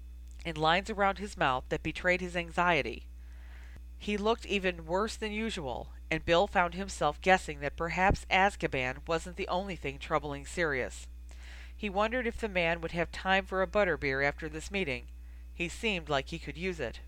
and 0.46 0.58
lines 0.58 0.90
around 0.90 1.18
his 1.18 1.38
mouth 1.38 1.64
that 1.70 1.84
betrayed 1.84 2.22
his 2.22 2.36
anxiety. 2.36 3.08
He 3.98 4.18
looked 4.18 4.46
even 4.46 4.86
worse 4.86 5.16
than 5.16 5.32
usual, 5.32 5.90
and 6.12 6.26
Bill 6.26 6.48
found 6.48 6.76
himself 6.76 7.20
guessing 7.22 7.60
that 7.62 7.76
perhaps 7.76 8.26
Azkaban 8.30 9.08
wasn't 9.08 9.38
the 9.38 9.48
only 9.48 9.76
thing 9.76 9.98
troubling 9.98 10.46
Sirius. 10.46 11.08
He 11.78 11.90
wondered 11.90 12.26
if 12.26 12.40
the 12.40 12.50
man 12.50 12.82
would 12.82 12.94
have 12.94 13.12
time 13.12 13.46
for 13.46 13.62
a 13.62 13.68
butterbeer 13.68 14.26
after 14.26 14.48
this 14.48 14.72
meeting. 14.72 15.08
He 15.54 15.68
seemed 15.68 16.10
like 16.10 16.30
he 16.30 16.40
could 16.40 16.58
use 16.58 16.80
it. 16.80 17.00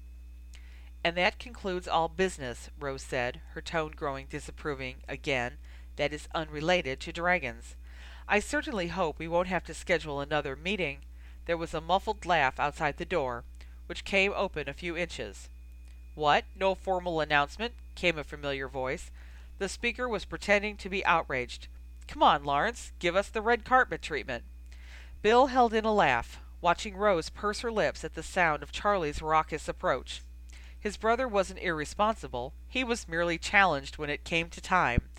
And 1.04 1.16
that 1.16 1.40
concludes 1.40 1.88
all 1.88 2.10
business, 2.10 2.70
Rose 2.78 3.02
said, 3.02 3.42
her 3.54 3.62
tone 3.62 3.92
growing 3.96 4.28
disapproving 4.30 4.98
again, 5.08 5.58
that 5.96 6.14
is 6.14 6.28
unrelated 6.36 7.00
to 7.00 7.14
dragons. 7.14 7.76
I 8.28 8.40
certainly 8.40 8.88
hope 8.88 9.18
we 9.18 9.28
won't 9.28 9.48
have 9.48 9.64
to 9.66 9.74
schedule 9.74 10.20
another 10.20 10.56
meeting. 10.56 11.00
There 11.46 11.58
was 11.58 11.74
a 11.74 11.82
muffled 11.82 12.26
laugh 12.26 12.60
outside 12.60 12.98
the 12.98 13.06
door, 13.06 13.46
which 13.86 14.04
came 14.04 14.34
open 14.36 14.68
a 14.68 14.74
few 14.74 14.98
inches. 14.98 15.50
What? 16.14 16.44
No 16.60 16.76
formal 16.76 17.22
announcement? 17.22 17.74
came 17.96 18.18
a 18.18 18.24
familiar 18.24 18.68
voice. 18.68 19.12
The 19.60 19.70
speaker 19.70 20.10
was 20.10 20.26
pretending 20.26 20.76
to 20.78 20.90
be 20.90 21.06
outraged. 21.06 21.68
Come 22.08 22.22
on, 22.22 22.44
Lawrence, 22.44 22.92
give 23.00 23.16
us 23.16 23.30
the 23.30 23.42
red 23.42 23.64
carpet 23.64 24.02
treatment. 24.02 24.44
Bill 25.22 25.48
held 25.48 25.74
in 25.74 25.84
a 25.84 25.94
laugh, 25.94 26.40
watching 26.62 26.96
Rose 26.96 27.30
purse 27.30 27.62
her 27.62 27.72
lips 27.72 28.04
at 28.04 28.14
the 28.14 28.24
sound 28.24 28.62
of 28.62 28.72
Charlie's 28.72 29.22
raucous 29.22 29.68
approach. 29.68 30.22
His 30.80 30.96
brother 30.96 31.28
wasn't 31.28 31.60
irresponsible, 31.60 32.54
he 32.68 32.84
was 32.84 33.08
merely 33.08 33.38
challenged 33.38 33.98
when 33.98 34.12
it 34.12 34.24
came 34.24 34.50
to 34.50 34.62
time, 34.62 35.10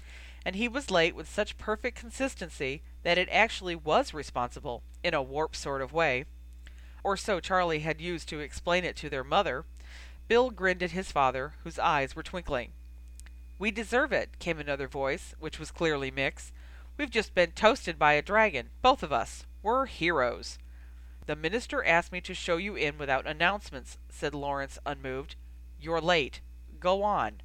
and 0.45 0.55
he 0.55 0.69
was 0.69 0.91
late 0.91 1.17
with 1.17 1.29
such 1.29 1.59
perfect 1.59 1.99
consistency 1.99 2.83
that 3.03 3.19
it 3.19 3.29
actually 3.31 3.75
was 3.75 4.15
responsible, 4.15 4.83
in 5.03 5.15
a 5.15 5.23
warped 5.23 5.57
sort 5.57 5.83
of 5.83 5.93
way. 5.93 6.25
Or 7.03 7.17
so 7.17 7.41
Charlie 7.41 7.81
had 7.81 8.01
used 8.01 8.29
to 8.29 8.41
explain 8.41 8.85
it 8.85 8.97
to 8.97 9.11
their 9.11 9.25
mother. 9.25 9.65
Bill 10.29 10.51
grinned 10.51 10.83
at 10.83 10.93
his 10.93 11.11
father, 11.11 11.55
whose 11.65 11.79
eyes 11.79 12.15
were 12.15 12.23
twinkling. 12.23 12.73
We 13.59 13.73
deserve 13.73 14.13
it, 14.13 14.39
came 14.39 14.61
another 14.61 14.87
voice, 14.87 15.35
which 15.41 15.59
was 15.59 15.73
clearly 15.73 16.11
Mick's. 16.11 16.53
We've 16.97 17.11
just 17.11 17.35
been 17.35 17.53
toasted 17.53 17.99
by 17.99 18.13
a 18.13 18.23
dragon, 18.23 18.71
both 18.81 19.03
of 19.03 19.13
us. 19.13 19.45
We're 19.63 19.87
heroes. 19.87 20.59
The 21.27 21.37
minister 21.37 21.85
asked 21.85 22.13
me 22.13 22.21
to 22.23 22.35
show 22.35 22.57
you 22.57 22.75
in 22.77 22.97
without 22.97 23.27
announcements, 23.27 23.99
said 24.09 24.35
Lawrence, 24.35 24.79
unmoved. 24.87 25.37
You're 25.81 26.01
late. 26.01 26.41
Go 26.81 27.03
on. 27.03 27.43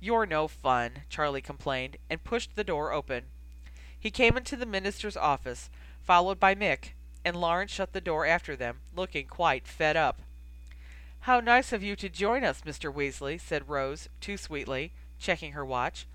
You're 0.00 0.26
no 0.26 0.48
fun, 0.48 1.02
Charlie 1.08 1.42
complained, 1.42 1.96
and 2.08 2.24
pushed 2.24 2.56
the 2.56 2.64
door 2.64 2.92
open. 2.92 3.24
He 3.98 4.10
came 4.10 4.36
into 4.36 4.56
the 4.56 4.66
minister's 4.66 5.16
office, 5.16 5.70
followed 6.00 6.40
by 6.40 6.54
Mick, 6.54 6.90
and 7.24 7.36
Lawrence 7.36 7.72
shut 7.72 7.92
the 7.92 8.00
door 8.00 8.24
after 8.24 8.56
them, 8.56 8.78
looking 8.94 9.26
quite 9.26 9.66
fed 9.66 9.96
up. 9.96 10.22
How 11.20 11.40
nice 11.40 11.72
of 11.72 11.82
you 11.82 11.96
to 11.96 12.08
join 12.08 12.44
us, 12.44 12.62
Mr. 12.62 12.94
Weasley, 12.94 13.40
said 13.40 13.68
Rose, 13.68 14.08
too 14.20 14.36
sweetly, 14.36 14.92
checking 15.18 15.52
her 15.52 15.64
watch. 15.64 16.06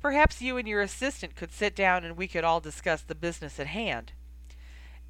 Perhaps 0.00 0.40
you 0.40 0.56
and 0.56 0.66
your 0.66 0.80
assistant 0.82 1.34
could 1.34 1.52
sit 1.52 1.76
down 1.76 2.04
and 2.04 2.16
we 2.16 2.28
could 2.28 2.44
all 2.44 2.60
discuss 2.60 3.02
the 3.02 3.14
business 3.14 3.60
at 3.60 3.66
hand. 3.66 4.12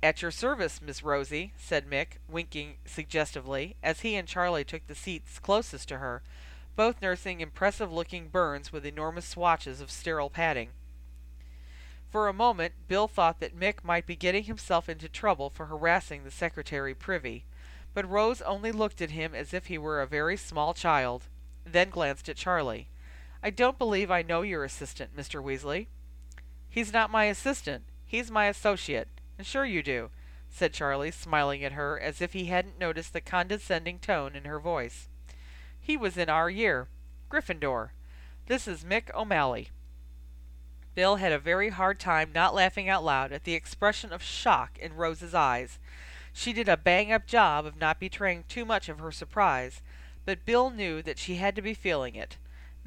At 0.03 0.21
your 0.21 0.33
service, 0.33 0.83
Miss 0.83 1.05
Rosie, 1.05 1.53
said 1.57 1.89
Mick, 1.89 2.19
winking 2.29 2.79
suggestively, 2.85 3.77
as 3.85 4.01
he 4.01 4.17
and 4.17 4.27
Charlie 4.27 4.65
took 4.65 4.85
the 4.89 4.97
seats 4.97 5.39
closest 5.39 5.87
to 5.89 5.99
her, 5.99 6.23
both 6.75 7.01
nursing 7.01 7.41
impressive-looking 7.41 8.29
burns 8.29 8.73
with 8.73 8.85
enormous 8.85 9.27
swatches 9.27 9.81
of 9.81 9.93
sterile 9.93 10.29
padding. 10.29 10.71
For 12.11 12.27
a 12.27 12.33
moment, 12.33 12.75
Bill 12.89 13.07
thought 13.07 13.39
that 13.39 13.57
Mick 13.57 13.85
might 13.85 14.05
be 14.05 14.17
getting 14.17 14.45
himself 14.45 14.89
into 14.89 15.09
trouble 15.09 15.51
for 15.51 15.67
harassing 15.67 16.25
the 16.25 16.33
secretary 16.33 16.95
privy, 16.95 17.45
but 17.95 18.09
Rose 18.09 18.43
only 18.43 18.73
looked 18.73 19.01
at 19.01 19.13
him 19.13 19.37
as 19.37 19.55
if 19.55 19.67
he 19.67 19.79
were 19.79 20.03
a 20.03 20.07
very 20.07 20.37
small 20.37 20.75
child, 20.75 21.29
then 21.65 21.91
glanced 21.91 22.29
at 22.29 22.37
Charlie. 22.37 22.89
I 23.41 23.51
don't 23.51 23.79
believe 23.79 24.11
I 24.11 24.23
know 24.23 24.43
your 24.43 24.65
assistant, 24.65 25.17
Mr. 25.17 25.41
Weasley. 25.41 25.87
He's 26.69 26.93
not 26.93 27.11
my 27.11 27.27
assistant. 27.27 27.85
He's 28.05 28.31
my 28.31 28.47
associate. 28.47 29.09
Sure 29.41 29.65
you 29.65 29.83
do, 29.83 30.11
said 30.49 30.73
Charlie, 30.73 31.11
smiling 31.11 31.65
at 31.65 31.73
her 31.73 31.99
as 31.99 32.21
if 32.21 32.33
he 32.33 32.47
hadn't 32.47 32.79
noticed 32.79 33.13
the 33.13 33.21
condescending 33.21 33.99
tone 33.99 34.37
in 34.37 34.45
her 34.45 34.61
voice. 34.61 35.09
He 35.81 35.97
was 35.97 36.17
in 36.17 36.29
our 36.29 36.49
year. 36.49 36.89
Gryffindor. 37.29 37.91
This 38.47 38.69
is 38.69 38.85
Mick 38.85 39.13
O'Malley. 39.15 39.71
Bill 40.95 41.17
had 41.17 41.33
a 41.33 41.39
very 41.39 41.71
hard 41.71 41.99
time 41.99 42.31
not 42.33 42.55
laughing 42.55 42.89
out 42.89 43.03
loud 43.03 43.33
at 43.33 43.45
the 43.45 43.55
expression 43.55 44.13
of 44.13 44.23
shock 44.23 44.79
in 44.79 44.95
Rose's 44.95 45.35
eyes. 45.35 45.79
She 46.33 46.53
did 46.53 46.69
a 46.69 46.77
bang-up 46.77 47.27
job 47.27 47.67
of 47.67 47.77
not 47.77 47.99
betraying 47.99 48.45
too 48.49 48.65
much 48.65 48.89
of 48.89 48.99
her 48.99 49.13
surprise, 49.13 49.81
but 50.25 50.45
Bill 50.45 50.71
knew 50.71 51.03
that 51.03 51.19
she 51.19 51.37
had 51.37 51.57
to 51.57 51.63
be 51.63 51.75
feeling 51.75 52.15
it. 52.15 52.37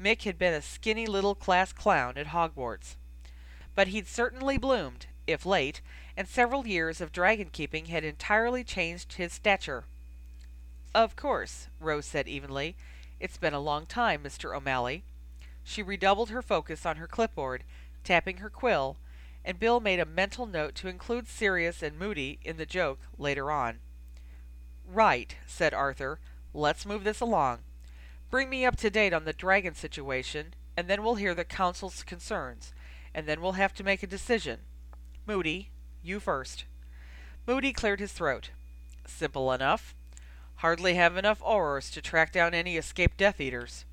Mick 0.00 0.22
had 0.22 0.38
been 0.38 0.54
a 0.54 0.62
skinny 0.62 1.06
little 1.06 1.34
class 1.34 1.72
clown 1.72 2.16
at 2.16 2.28
Hogwarts. 2.28 2.96
But 3.74 3.88
he'd 3.88 4.06
certainly 4.06 4.56
bloomed, 4.56 5.06
if 5.26 5.46
late, 5.46 5.80
and 6.16 6.28
several 6.28 6.66
years 6.66 7.00
of 7.00 7.12
dragon 7.12 7.48
keeping 7.50 7.86
had 7.86 8.04
entirely 8.04 8.64
changed 8.64 9.14
his 9.14 9.32
stature. 9.32 9.84
Of 10.94 11.16
course, 11.16 11.68
Rose 11.80 12.06
said 12.06 12.28
evenly. 12.28 12.76
It's 13.20 13.36
been 13.36 13.54
a 13.54 13.60
long 13.60 13.86
time, 13.86 14.22
Mr. 14.22 14.56
O'Malley. 14.56 15.04
She 15.62 15.82
redoubled 15.82 16.30
her 16.30 16.42
focus 16.42 16.86
on 16.86 16.96
her 16.96 17.06
clipboard, 17.06 17.64
tapping 18.04 18.38
her 18.38 18.50
quill, 18.50 18.96
and 19.44 19.58
Bill 19.58 19.80
made 19.80 20.00
a 20.00 20.04
mental 20.04 20.46
note 20.46 20.74
to 20.76 20.88
include 20.88 21.28
Sirius 21.28 21.82
and 21.82 21.98
Moody 21.98 22.38
in 22.42 22.56
the 22.56 22.66
joke 22.66 23.00
later 23.18 23.50
on. 23.50 23.78
Right, 24.86 25.36
said 25.46 25.74
Arthur. 25.74 26.18
Let's 26.54 26.86
move 26.86 27.04
this 27.04 27.20
along. 27.20 27.58
Bring 28.30 28.48
me 28.48 28.64
up 28.64 28.76
to 28.76 28.90
date 28.90 29.12
on 29.12 29.24
the 29.24 29.32
dragon 29.32 29.74
situation, 29.74 30.54
and 30.76 30.88
then 30.88 31.02
we'll 31.02 31.16
hear 31.16 31.34
the 31.34 31.44
Council's 31.44 32.02
concerns, 32.02 32.72
and 33.14 33.26
then 33.26 33.40
we'll 33.40 33.52
have 33.52 33.74
to 33.74 33.84
make 33.84 34.02
a 34.02 34.06
decision. 34.06 34.60
Moody, 35.26 35.70
you 36.04 36.20
first. 36.20 36.66
Moody 37.48 37.72
cleared 37.72 37.98
his 37.98 38.12
throat. 38.12 38.50
Simple 39.06 39.52
enough. 39.52 39.94
Hardly 40.56 40.94
have 40.94 41.16
enough 41.16 41.42
Aurors 41.42 41.92
to 41.92 42.00
track 42.00 42.32
down 42.32 42.54
any 42.54 42.76
escaped 42.76 43.16
Death 43.18 43.40
Eaters. 43.40 43.84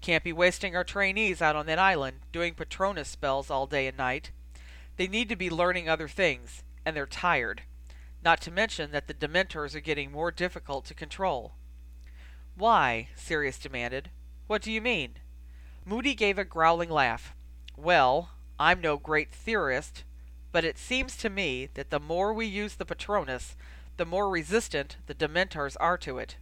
Can't 0.00 0.24
be 0.24 0.32
wasting 0.32 0.74
our 0.74 0.82
trainees 0.82 1.40
out 1.40 1.54
on 1.54 1.66
that 1.66 1.78
island, 1.78 2.18
doing 2.32 2.54
Patronus 2.54 3.08
spells 3.08 3.50
all 3.50 3.66
day 3.66 3.86
and 3.86 3.96
night. 3.96 4.32
They 4.96 5.06
need 5.06 5.28
to 5.28 5.36
be 5.36 5.48
learning 5.48 5.88
other 5.88 6.08
things, 6.08 6.64
and 6.84 6.96
they're 6.96 7.06
tired. 7.06 7.62
Not 8.24 8.40
to 8.42 8.50
mention 8.50 8.90
that 8.90 9.06
the 9.06 9.14
Dementors 9.14 9.74
are 9.74 9.80
getting 9.80 10.10
more 10.10 10.30
difficult 10.30 10.84
to 10.86 10.94
control. 10.94 11.52
Why? 12.56 13.08
Sirius 13.14 13.58
demanded. 13.58 14.10
What 14.48 14.60
do 14.60 14.72
you 14.72 14.80
mean? 14.80 15.14
Moody 15.84 16.14
gave 16.14 16.38
a 16.38 16.44
growling 16.44 16.90
laugh. 16.90 17.34
Well, 17.76 18.30
I'm 18.58 18.80
no 18.80 18.96
great 18.98 19.32
theorist, 19.32 20.04
but 20.52 20.64
it 20.64 20.78
seems 20.78 21.16
to 21.16 21.30
me 21.30 21.68
that 21.74 21.90
the 21.90 22.00
more 22.00 22.32
we 22.32 22.46
use 22.46 22.74
the 22.74 22.84
Patronus, 22.84 23.54
the 23.96 24.04
more 24.04 24.28
resistant 24.28 24.96
the 25.06 25.14
Dementors 25.14 25.76
are 25.78 25.98
to 25.98 26.18
it. 26.18 26.36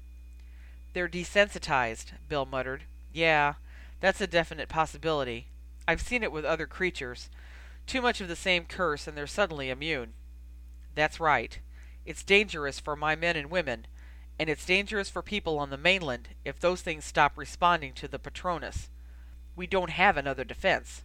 They're 0.92 1.08
desensitized, 1.08 2.12
Bill 2.28 2.46
muttered. 2.46 2.84
Yeah, 3.12 3.54
that's 4.00 4.20
a 4.20 4.26
definite 4.26 4.68
possibility. 4.68 5.46
I've 5.86 6.00
seen 6.00 6.22
it 6.22 6.32
with 6.32 6.44
other 6.44 6.66
creatures. 6.66 7.28
Too 7.86 8.02
much 8.02 8.20
of 8.20 8.28
the 8.28 8.36
same 8.36 8.64
curse 8.64 9.06
and 9.06 9.16
they're 9.16 9.26
suddenly 9.26 9.70
immune. 9.70 10.12
That's 10.94 11.20
right. 11.20 11.58
It's 12.04 12.22
dangerous 12.22 12.80
for 12.80 12.96
my 12.96 13.16
men 13.16 13.36
and 13.36 13.50
women, 13.50 13.86
and 14.38 14.48
it's 14.48 14.64
dangerous 14.64 15.10
for 15.10 15.22
people 15.22 15.58
on 15.58 15.70
the 15.70 15.76
mainland 15.76 16.28
if 16.44 16.58
those 16.58 16.80
things 16.80 17.04
stop 17.04 17.36
responding 17.36 17.92
to 17.94 18.08
the 18.08 18.18
Patronus. 18.18 18.88
We 19.56 19.66
don't 19.66 19.90
have 19.90 20.16
another 20.16 20.44
defense. 20.44 21.02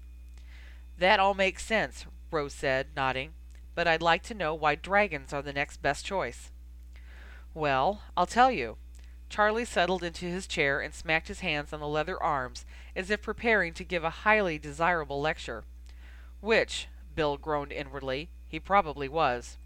That 0.98 1.20
all 1.20 1.34
makes 1.34 1.66
sense, 1.66 2.06
Rose 2.34 2.54
said, 2.54 2.88
nodding. 2.96 3.34
But 3.76 3.88
I'd 3.88 4.02
like 4.02 4.24
to 4.24 4.34
know 4.34 4.54
why 4.54 4.76
dragons 4.76 5.32
are 5.32 5.42
the 5.42 5.54
next 5.54 5.82
best 5.82 6.06
choice. 6.06 6.52
Well, 7.54 8.02
I'll 8.18 8.26
tell 8.26 8.52
you. 8.52 8.78
Charlie 9.30 9.66
settled 9.66 10.04
into 10.04 10.26
his 10.26 10.46
chair 10.46 10.80
and 10.80 10.94
smacked 10.94 11.28
his 11.28 11.40
hands 11.40 11.74
on 11.74 11.80
the 11.80 11.88
leather 11.88 12.22
arms 12.22 12.66
as 12.96 13.10
if 13.10 13.22
preparing 13.22 13.74
to 13.74 13.84
give 13.84 14.04
a 14.04 14.10
highly 14.10 14.60
desirable 14.60 15.22
lecture. 15.22 15.64
Which, 16.42 16.88
Bill 17.16 17.38
groaned 17.38 17.72
inwardly, 17.72 18.30
he 18.48 18.60
probably 18.60 19.08
was. 19.08 19.58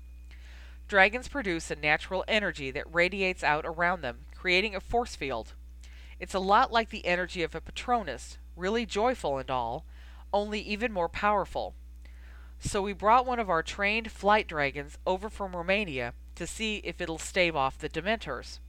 Dragons 0.88 1.28
produce 1.28 1.70
a 1.70 1.76
natural 1.76 2.24
energy 2.30 2.72
that 2.72 2.94
radiates 2.94 3.44
out 3.44 3.66
around 3.66 4.02
them, 4.02 4.20
creating 4.36 4.74
a 4.74 4.80
force 4.80 5.18
field. 5.18 5.54
It's 6.18 6.34
a 6.34 6.40
lot 6.40 6.72
like 6.72 6.90
the 6.90 7.06
energy 7.06 7.44
of 7.44 7.54
a 7.54 7.60
Patronus, 7.60 8.38
really 8.56 8.86
joyful 8.86 9.38
and 9.38 9.52
all, 9.52 9.86
only 10.32 10.62
even 10.62 10.94
more 10.94 11.10
powerful. 11.10 11.74
So 12.60 12.82
we 12.82 12.94
brought 12.94 13.26
one 13.26 13.40
of 13.40 13.50
our 13.50 13.64
trained 13.64 14.12
flight 14.12 14.48
dragons 14.48 14.98
over 15.06 15.30
from 15.30 15.56
Romania 15.56 16.14
to 16.36 16.48
see 16.48 16.78
if 16.78 17.00
it'll 17.00 17.18
stave 17.18 17.56
off 17.56 17.78
the 17.78 17.90
Dementors. 17.90 18.60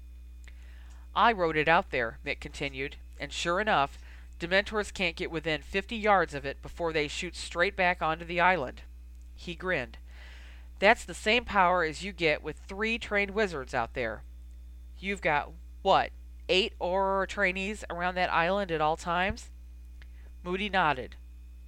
I 1.14 1.32
wrote 1.32 1.56
it 1.56 1.68
out 1.68 1.90
there, 1.90 2.18
Mick 2.24 2.38
continued, 2.38 2.96
and 3.18 3.32
sure 3.32 3.60
enough, 3.60 3.98
Dementors 4.38 4.94
can't 4.94 5.16
get 5.16 5.30
within 5.30 5.62
fifty 5.62 5.96
yards 5.96 6.32
of 6.32 6.44
it 6.44 6.62
before 6.62 6.92
they 6.92 7.08
shoot 7.08 7.34
straight 7.34 7.74
back 7.74 8.00
onto 8.00 8.24
the 8.24 8.40
island. 8.40 8.82
He 9.34 9.54
grinned. 9.54 9.98
That's 10.78 11.04
the 11.04 11.14
same 11.14 11.44
power 11.44 11.82
as 11.82 12.04
you 12.04 12.12
get 12.12 12.42
with 12.42 12.60
three 12.68 12.98
trained 12.98 13.32
wizards 13.32 13.74
out 13.74 13.94
there. 13.94 14.22
You've 15.00 15.20
got, 15.20 15.50
what, 15.82 16.10
eight 16.48 16.72
Auror 16.80 17.26
trainees 17.26 17.84
around 17.90 18.14
that 18.14 18.32
island 18.32 18.70
at 18.70 18.80
all 18.80 18.96
times? 18.96 19.50
Moody 20.44 20.68
nodded. 20.68 21.16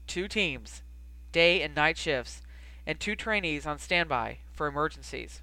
Two 0.07 0.29
teams 0.29 0.83
day 1.33 1.63
and 1.63 1.75
night 1.75 1.97
shifts, 1.97 2.43
and 2.87 2.99
two 2.99 3.15
trainees 3.15 3.67
on 3.67 3.79
standby 3.79 4.39
for 4.53 4.67
emergencies. 4.67 5.43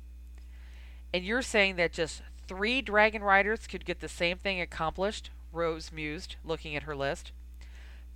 And 1.14 1.24
you're 1.24 1.42
saying 1.42 1.76
that 1.78 1.94
just 1.94 2.22
three 2.48 2.82
Dragon 2.82 3.24
Riders 3.24 3.68
could 3.68 3.86
get 3.86 4.00
the 4.00 4.10
same 4.10 4.38
thing 4.38 4.60
accomplished? 4.62 5.32
Rose 5.52 5.92
mused, 5.92 6.36
looking 6.44 6.76
at 6.76 6.84
her 6.84 6.96
list. 6.96 7.32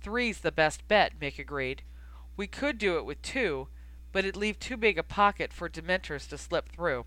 Three's 0.02 0.40
the 0.40 0.52
best 0.52 0.86
bet, 0.88 1.18
Mick 1.18 1.38
agreed. 1.38 1.82
We 2.36 2.46
could 2.46 2.78
do 2.78 2.98
it 2.98 3.04
with 3.04 3.22
two, 3.22 3.68
but 4.12 4.24
it'd 4.24 4.36
leave 4.36 4.58
too 4.58 4.76
big 4.76 4.98
a 4.98 5.02
pocket 5.02 5.52
for 5.52 5.68
Dementors 5.68 6.28
to 6.28 6.38
slip 6.38 6.70
through. 6.70 7.06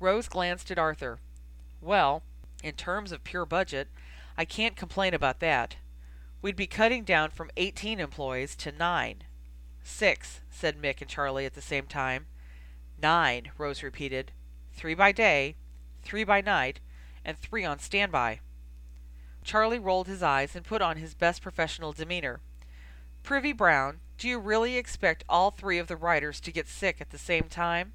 Rose 0.00 0.28
glanced 0.28 0.70
at 0.70 0.78
Arthur. 0.78 1.18
Well, 1.80 2.22
in 2.62 2.74
terms 2.74 3.12
of 3.12 3.24
pure 3.24 3.46
budget, 3.46 3.88
I 4.36 4.44
can't 4.44 4.76
complain 4.76 5.14
about 5.14 5.40
that. 5.40 5.76
We'd 6.42 6.56
be 6.56 6.66
cutting 6.66 7.04
down 7.04 7.30
from 7.30 7.50
18 7.56 8.00
employees 8.00 8.56
to 8.56 8.72
9. 8.72 9.22
Six, 9.84 10.40
said 10.50 10.80
Mick 10.80 11.00
and 11.00 11.10
Charlie 11.10 11.46
at 11.46 11.54
the 11.54 11.60
same 11.60 11.86
time. 11.86 12.26
Nine, 13.00 13.52
Rose 13.58 13.82
repeated. 13.82 14.32
Three 14.72 14.94
by 14.94 15.12
day, 15.12 15.56
three 16.02 16.24
by 16.24 16.40
night, 16.40 16.80
and 17.24 17.38
three 17.38 17.64
on 17.64 17.78
standby. 17.78 18.40
Charlie 19.44 19.78
rolled 19.78 20.08
his 20.08 20.22
eyes 20.22 20.56
and 20.56 20.64
put 20.64 20.80
on 20.80 20.96
his 20.96 21.14
best 21.14 21.42
professional 21.42 21.92
demeanor. 21.92 22.40
Privy 23.22 23.52
Brown, 23.52 24.00
do 24.16 24.26
you 24.26 24.38
really 24.38 24.76
expect 24.76 25.22
all 25.28 25.50
three 25.50 25.78
of 25.78 25.86
the 25.86 25.96
riders 25.96 26.40
to 26.40 26.52
get 26.52 26.66
sick 26.66 27.00
at 27.00 27.10
the 27.10 27.18
same 27.18 27.44
time? 27.44 27.92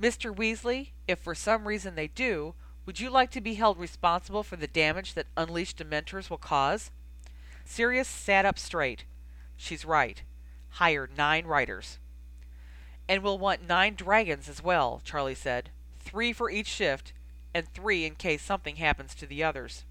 Mr. 0.00 0.34
Weasley, 0.34 0.90
if 1.08 1.18
for 1.18 1.34
some 1.34 1.66
reason 1.66 1.96
they 1.96 2.08
do, 2.08 2.54
would 2.86 3.00
you 3.00 3.10
like 3.10 3.30
to 3.32 3.40
be 3.40 3.54
held 3.54 3.78
responsible 3.78 4.42
for 4.42 4.56
the 4.56 4.66
damage 4.66 5.14
that 5.14 5.26
unleashed 5.36 5.78
Dementors 5.78 6.30
will 6.30 6.38
cause? 6.38 6.90
Sirius 7.64 8.08
sat 8.08 8.44
up 8.44 8.58
straight. 8.58 9.04
She's 9.56 9.84
right. 9.84 10.22
Hire 10.78 11.08
nine 11.16 11.46
riders. 11.46 11.98
And 13.08 13.22
we'll 13.22 13.38
want 13.38 13.68
nine 13.68 13.94
dragons 13.94 14.48
as 14.48 14.62
well, 14.62 15.00
Charlie 15.04 15.34
said. 15.34 15.70
Three 16.00 16.32
for 16.32 16.50
each 16.50 16.66
shift, 16.66 17.12
and 17.54 17.68
three 17.68 18.04
in 18.04 18.16
case 18.16 18.42
something 18.42 18.76
happens 18.76 19.14
to 19.16 19.26
the 19.26 19.44
others. 19.44 19.84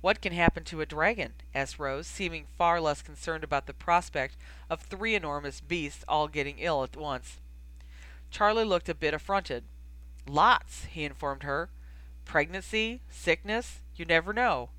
What 0.00 0.20
can 0.20 0.32
happen 0.32 0.64
to 0.64 0.80
a 0.80 0.86
dragon? 0.86 1.34
asked 1.54 1.78
Rose, 1.78 2.06
seeming 2.06 2.46
far 2.58 2.80
less 2.80 3.02
concerned 3.02 3.44
about 3.44 3.66
the 3.66 3.72
prospect 3.72 4.36
of 4.68 4.80
three 4.80 5.14
enormous 5.14 5.60
beasts 5.60 6.04
all 6.08 6.28
getting 6.28 6.58
ill 6.58 6.82
at 6.84 6.96
once. 6.96 7.40
Charlie 8.30 8.64
looked 8.64 8.88
a 8.88 8.94
bit 8.94 9.14
affronted. 9.14 9.64
Lots, 10.28 10.84
he 10.84 11.04
informed 11.04 11.44
her. 11.44 11.70
Pregnancy, 12.24 13.00
sickness, 13.08 13.80
you 13.94 14.04
never 14.04 14.32
know. 14.32 14.70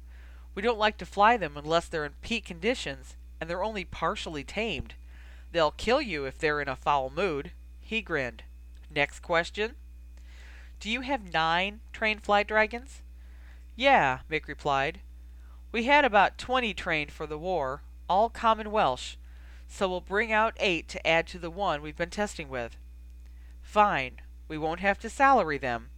We 0.53 0.61
don't 0.61 0.79
like 0.79 0.97
to 0.99 1.05
fly 1.05 1.37
them 1.37 1.55
unless 1.55 1.87
they're 1.87 2.05
in 2.05 2.13
peak 2.21 2.45
conditions, 2.45 3.16
and 3.39 3.49
they're 3.49 3.63
only 3.63 3.85
partially 3.85 4.43
tamed. 4.43 4.95
They'll 5.51 5.71
kill 5.71 6.01
you 6.01 6.25
if 6.25 6.37
they're 6.37 6.61
in 6.61 6.67
a 6.67 6.75
foul 6.75 7.09
mood. 7.09 7.51
He 7.79 8.01
grinned. 8.01 8.43
Next 8.93 9.19
question. 9.19 9.75
Do 10.79 10.89
you 10.89 11.01
have 11.01 11.33
nine 11.33 11.79
trained 11.91 12.23
flight 12.23 12.47
dragons? 12.47 13.01
Yeah, 13.75 14.19
Mick 14.29 14.47
replied. 14.47 14.99
We 15.71 15.85
had 15.85 16.05
about 16.05 16.37
twenty 16.37 16.73
trained 16.73 17.11
for 17.11 17.27
the 17.27 17.37
war, 17.37 17.81
all 18.09 18.29
common 18.29 18.71
Welsh, 18.71 19.15
so 19.67 19.87
we'll 19.87 20.01
bring 20.01 20.31
out 20.31 20.55
eight 20.59 20.87
to 20.89 21.07
add 21.07 21.27
to 21.27 21.39
the 21.39 21.49
one 21.49 21.81
we've 21.81 21.97
been 21.97 22.09
testing 22.09 22.49
with. 22.49 22.77
Fine. 23.61 24.21
We 24.47 24.57
won't 24.57 24.79
have 24.79 24.97
to 24.99 25.09
salary 25.09 25.57
them. 25.57 25.89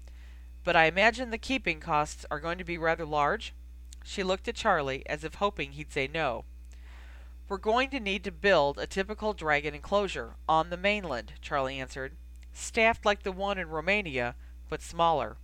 But 0.64 0.76
I 0.76 0.86
imagine 0.86 1.30
the 1.30 1.38
keeping 1.38 1.80
costs 1.80 2.26
are 2.32 2.40
going 2.40 2.58
to 2.58 2.64
be 2.64 2.78
rather 2.78 3.06
large? 3.06 3.54
She 4.04 4.24
looked 4.24 4.48
at 4.48 4.56
Charlie 4.56 5.04
as 5.08 5.24
if 5.24 5.36
hoping 5.36 5.72
he'd 5.72 5.94
say 5.94 6.08
no. 6.08 6.46
We're 7.50 7.58
going 7.58 7.90
to 7.90 8.00
need 8.00 8.24
to 8.26 8.32
build 8.32 8.78
a 8.78 8.86
typical 8.86 9.34
dragon 9.34 9.74
enclosure 9.74 10.36
on 10.48 10.70
the 10.70 10.78
mainland, 10.78 11.34
Charlie 11.42 11.80
answered. 11.80 12.12
Staffed 12.54 13.06
like 13.06 13.24
the 13.24 13.32
one 13.32 13.58
in 13.58 13.70
Romania, 13.70 14.36
but 14.70 14.84
smaller. 14.84 15.36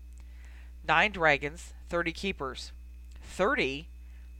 Nine 0.88 1.12
dragons, 1.12 1.74
thirty 1.90 2.12
keepers. 2.12 2.72
Thirty? 3.24 3.88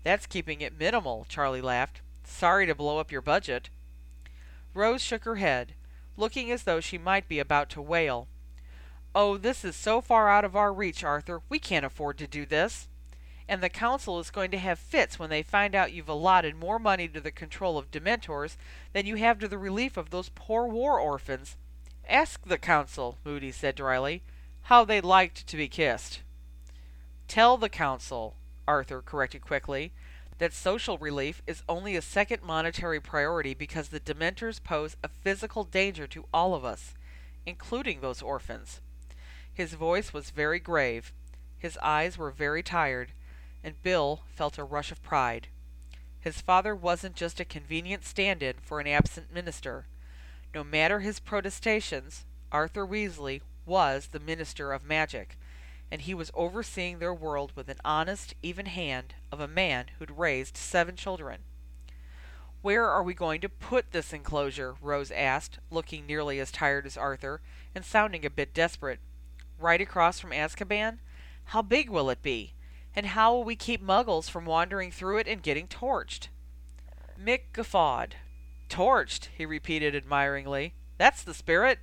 That's 0.04 0.28
keeping 0.28 0.62
it 0.62 0.78
minimal, 0.78 1.26
Charlie 1.28 1.62
laughed. 1.62 2.02
Sorry 2.24 2.68
to 2.68 2.76
blow 2.76 3.00
up 3.00 3.12
your 3.12 3.22
budget. 3.22 3.72
Rose 4.76 5.02
shook 5.02 5.24
her 5.24 5.38
head, 5.38 5.74
looking 6.18 6.52
as 6.52 6.64
though 6.64 6.80
she 6.80 7.00
might 7.00 7.28
be 7.28 7.40
about 7.40 7.72
to 7.72 7.82
wail. 7.82 8.28
Oh, 9.16 9.38
this 9.38 9.66
is 9.66 9.76
so 9.76 10.02
far 10.02 10.30
out 10.30 10.46
of 10.46 10.56
our 10.56 10.72
reach, 10.72 11.04
Arthur. 11.04 11.42
We 11.50 11.58
can't 11.58 11.86
afford 11.86 12.20
to 12.20 12.28
do 12.28 12.46
this. 12.46 12.88
And 13.48 13.62
the 13.62 13.70
Council 13.70 14.20
is 14.20 14.32
going 14.32 14.50
to 14.52 14.58
have 14.58 14.80
fits 14.80 15.20
when 15.20 15.30
they 15.30 15.44
find 15.44 15.76
out 15.76 15.94
you've 15.94 16.10
allotted 16.10 16.56
more 16.56 16.80
money 16.80 17.08
to 17.10 17.22
the 17.22 17.32
control 17.32 17.78
of 17.78 17.92
Dementors 17.92 18.58
than 18.94 19.06
you 19.06 19.16
have 19.16 19.38
to 19.40 19.48
the 19.48 19.58
relief 19.58 19.98
of 19.98 20.10
those 20.10 20.30
poor 20.30 20.68
war 20.68 21.00
orphans. 21.00 21.56
Ask 22.10 22.46
the 22.46 22.58
Council, 22.58 23.18
Moody 23.24 23.52
said 23.52 23.76
dryly, 23.76 24.24
how 24.64 24.84
they 24.84 25.00
liked 25.00 25.46
to 25.48 25.58
be 25.58 25.68
kissed. 25.68 26.22
Tell 27.28 27.58
the 27.58 27.70
Council, 27.70 28.36
Arthur 28.68 29.02
corrected 29.02 29.42
quickly, 29.42 29.92
that 30.38 30.54
social 30.54 30.98
relief 30.98 31.42
is 31.48 31.64
only 31.70 31.96
a 31.96 32.02
second 32.02 32.44
monetary 32.44 33.00
priority 33.00 33.54
because 33.54 33.90
the 33.90 34.00
Dementors 34.00 34.62
pose 34.62 34.98
a 35.04 35.08
physical 35.08 35.64
danger 35.64 36.08
to 36.08 36.26
all 36.34 36.56
of 36.56 36.66
us, 36.66 36.94
including 37.46 38.02
those 38.02 38.22
orphans. 38.22 38.82
His 39.54 39.74
voice 39.76 40.14
was 40.14 40.32
very 40.32 40.60
grave, 40.60 41.14
his 41.58 41.78
eyes 41.78 42.18
were 42.18 42.32
very 42.32 42.62
tired, 42.62 43.14
and 43.66 43.82
Bill 43.82 44.22
felt 44.28 44.60
a 44.60 44.64
rush 44.64 44.92
of 44.92 45.02
pride. 45.02 45.48
His 46.20 46.40
father 46.40 46.76
wasn't 46.76 47.16
just 47.16 47.40
a 47.40 47.46
convenient 47.46 48.06
stand 48.06 48.44
in 48.44 48.58
for 48.62 48.80
an 48.80 48.86
absent 48.86 49.34
minister. 49.34 49.88
No 50.54 50.64
matter 50.64 51.00
his 51.00 51.20
protestations, 51.20 52.26
Arthur 52.52 52.86
Weasley 52.86 53.42
was 53.66 54.08
the 54.08 54.20
Minister 54.20 54.72
of 54.72 54.86
Magic, 54.86 55.40
and 55.92 56.02
he 56.02 56.14
was 56.14 56.32
overseeing 56.36 57.00
their 57.00 57.14
world 57.14 57.54
with 57.56 57.68
an 57.68 57.80
honest, 57.84 58.36
even 58.44 58.68
hand 58.68 59.16
of 59.32 59.40
a 59.40 59.48
man 59.48 59.88
who'd 59.98 60.12
raised 60.12 60.58
seven 60.58 60.96
children. 60.96 61.40
Where 62.62 62.88
are 62.88 63.04
we 63.04 63.14
going 63.16 63.42
to 63.42 63.50
put 63.50 63.92
this 63.92 64.14
enclosure? 64.14 64.76
Rose 64.80 65.12
asked, 65.12 65.58
looking 65.72 66.06
nearly 66.06 66.40
as 66.40 66.52
tired 66.52 66.86
as 66.86 66.98
Arthur, 66.98 67.42
and 67.74 67.84
sounding 67.84 68.26
a 68.26 68.30
bit 68.30 68.54
desperate. 68.54 69.00
Right 69.60 69.82
across 69.82 70.20
from 70.20 70.32
Azkaban? 70.32 71.00
How 71.46 71.62
big 71.62 71.90
will 71.90 72.10
it 72.10 72.22
be? 72.22 72.55
And 72.96 73.08
how 73.08 73.34
will 73.34 73.44
we 73.44 73.56
keep 73.56 73.84
muggles 73.84 74.30
from 74.30 74.46
wandering 74.46 74.90
through 74.92 75.18
it 75.18 75.28
and 75.28 75.44
getting 75.44 75.68
torched? 75.68 76.30
Mick 77.22 77.42
guffawed. 77.52 78.16
Torched, 78.70 79.28
he 79.38 79.46
repeated 79.46 79.96
admiringly. 79.96 80.74
That's 80.98 81.22
the 81.22 81.34
spirit. 81.34 81.80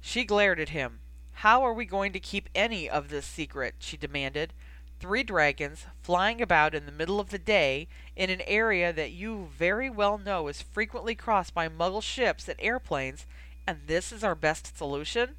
She 0.00 0.24
glared 0.24 0.58
at 0.58 0.70
him. 0.70 0.98
How 1.38 1.62
are 1.62 1.72
we 1.72 1.84
going 1.84 2.12
to 2.12 2.20
keep 2.20 2.48
any 2.54 2.90
of 2.90 3.08
this 3.08 3.26
secret? 3.26 3.76
she 3.78 3.96
demanded. 3.96 4.52
Three 5.00 5.22
dragons 5.22 5.86
flying 6.02 6.40
about 6.40 6.74
in 6.74 6.86
the 6.86 6.92
middle 6.92 7.20
of 7.20 7.30
the 7.30 7.38
day 7.38 7.88
in 8.16 8.30
an 8.30 8.40
area 8.42 8.92
that 8.92 9.12
you 9.12 9.50
very 9.56 9.90
well 9.90 10.18
know 10.18 10.48
is 10.48 10.62
frequently 10.62 11.14
crossed 11.14 11.54
by 11.54 11.68
muggle 11.68 12.02
ships 12.02 12.48
and 12.48 12.58
airplanes, 12.60 13.26
and 13.66 13.80
this 13.86 14.12
is 14.12 14.24
our 14.24 14.34
best 14.34 14.76
solution? 14.76 15.36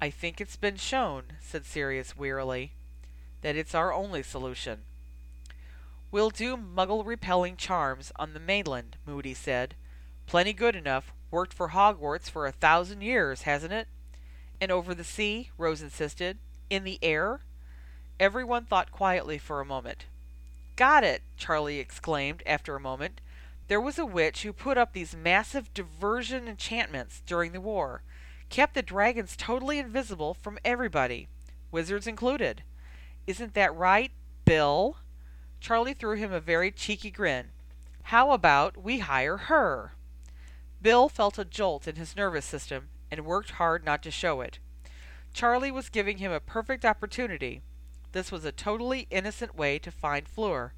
I 0.00 0.10
think 0.10 0.40
it's 0.40 0.56
been 0.56 0.76
shown, 0.76 1.24
said 1.40 1.64
Sirius 1.64 2.16
wearily, 2.16 2.72
that 3.42 3.56
it's 3.56 3.74
our 3.74 3.92
only 3.92 4.22
solution. 4.22 4.80
We'll 6.10 6.30
do 6.30 6.56
muggle 6.56 7.04
repelling 7.04 7.56
charms 7.56 8.12
on 8.16 8.32
the 8.32 8.40
mainland, 8.40 8.96
Moody 9.06 9.34
said. 9.34 9.74
Plenty 10.26 10.52
good 10.52 10.76
enough. 10.76 11.12
Worked 11.30 11.52
for 11.52 11.70
Hogwarts 11.70 12.30
for 12.30 12.46
a 12.46 12.52
thousand 12.52 13.02
years, 13.02 13.42
hasn't 13.42 13.72
it? 13.72 13.88
And 14.60 14.70
over 14.70 14.94
the 14.94 15.04
sea, 15.04 15.50
Rose 15.58 15.82
insisted. 15.82 16.38
In 16.70 16.84
the 16.84 16.98
air? 17.02 17.40
Everyone 18.18 18.64
thought 18.64 18.90
quietly 18.90 19.36
for 19.36 19.60
a 19.60 19.66
moment. 19.66 20.06
Got 20.76 21.04
it! 21.04 21.22
Charlie 21.36 21.78
exclaimed 21.78 22.42
after 22.46 22.76
a 22.76 22.80
moment. 22.80 23.20
There 23.68 23.80
was 23.80 23.98
a 23.98 24.06
witch 24.06 24.42
who 24.42 24.52
put 24.52 24.78
up 24.78 24.92
these 24.92 25.16
massive 25.16 25.74
diversion 25.74 26.46
enchantments 26.48 27.22
during 27.26 27.52
the 27.52 27.60
war, 27.60 28.02
kept 28.48 28.74
the 28.74 28.82
dragons 28.82 29.36
totally 29.36 29.78
invisible 29.78 30.34
from 30.34 30.58
everybody, 30.64 31.28
wizards 31.72 32.06
included. 32.06 32.62
Isn't 33.26 33.54
that 33.54 33.74
right, 33.74 34.12
Bill? 34.44 34.98
Charlie 35.60 35.94
threw 35.94 36.16
him 36.16 36.32
a 36.32 36.40
very 36.40 36.70
cheeky 36.70 37.10
grin. 37.10 37.46
How 38.04 38.30
about 38.30 38.76
we 38.76 39.00
hire 39.00 39.36
her? 39.36 39.94
Bill 40.80 41.08
felt 41.08 41.38
a 41.38 41.44
jolt 41.44 41.88
in 41.88 41.96
his 41.96 42.14
nervous 42.14 42.44
system 42.44 42.88
and 43.10 43.24
worked 43.24 43.52
hard 43.52 43.84
not 43.84 44.02
to 44.04 44.10
show 44.10 44.40
it. 44.42 44.60
Charlie 45.34 45.72
was 45.72 45.88
giving 45.88 46.18
him 46.18 46.30
a 46.30 46.40
perfect 46.40 46.84
opportunity. 46.84 47.62
This 48.12 48.30
was 48.30 48.44
a 48.44 48.52
totally 48.52 49.08
innocent 49.10 49.56
way 49.56 49.78
to 49.80 49.90
find 49.90 50.28
Fleur, 50.28 50.72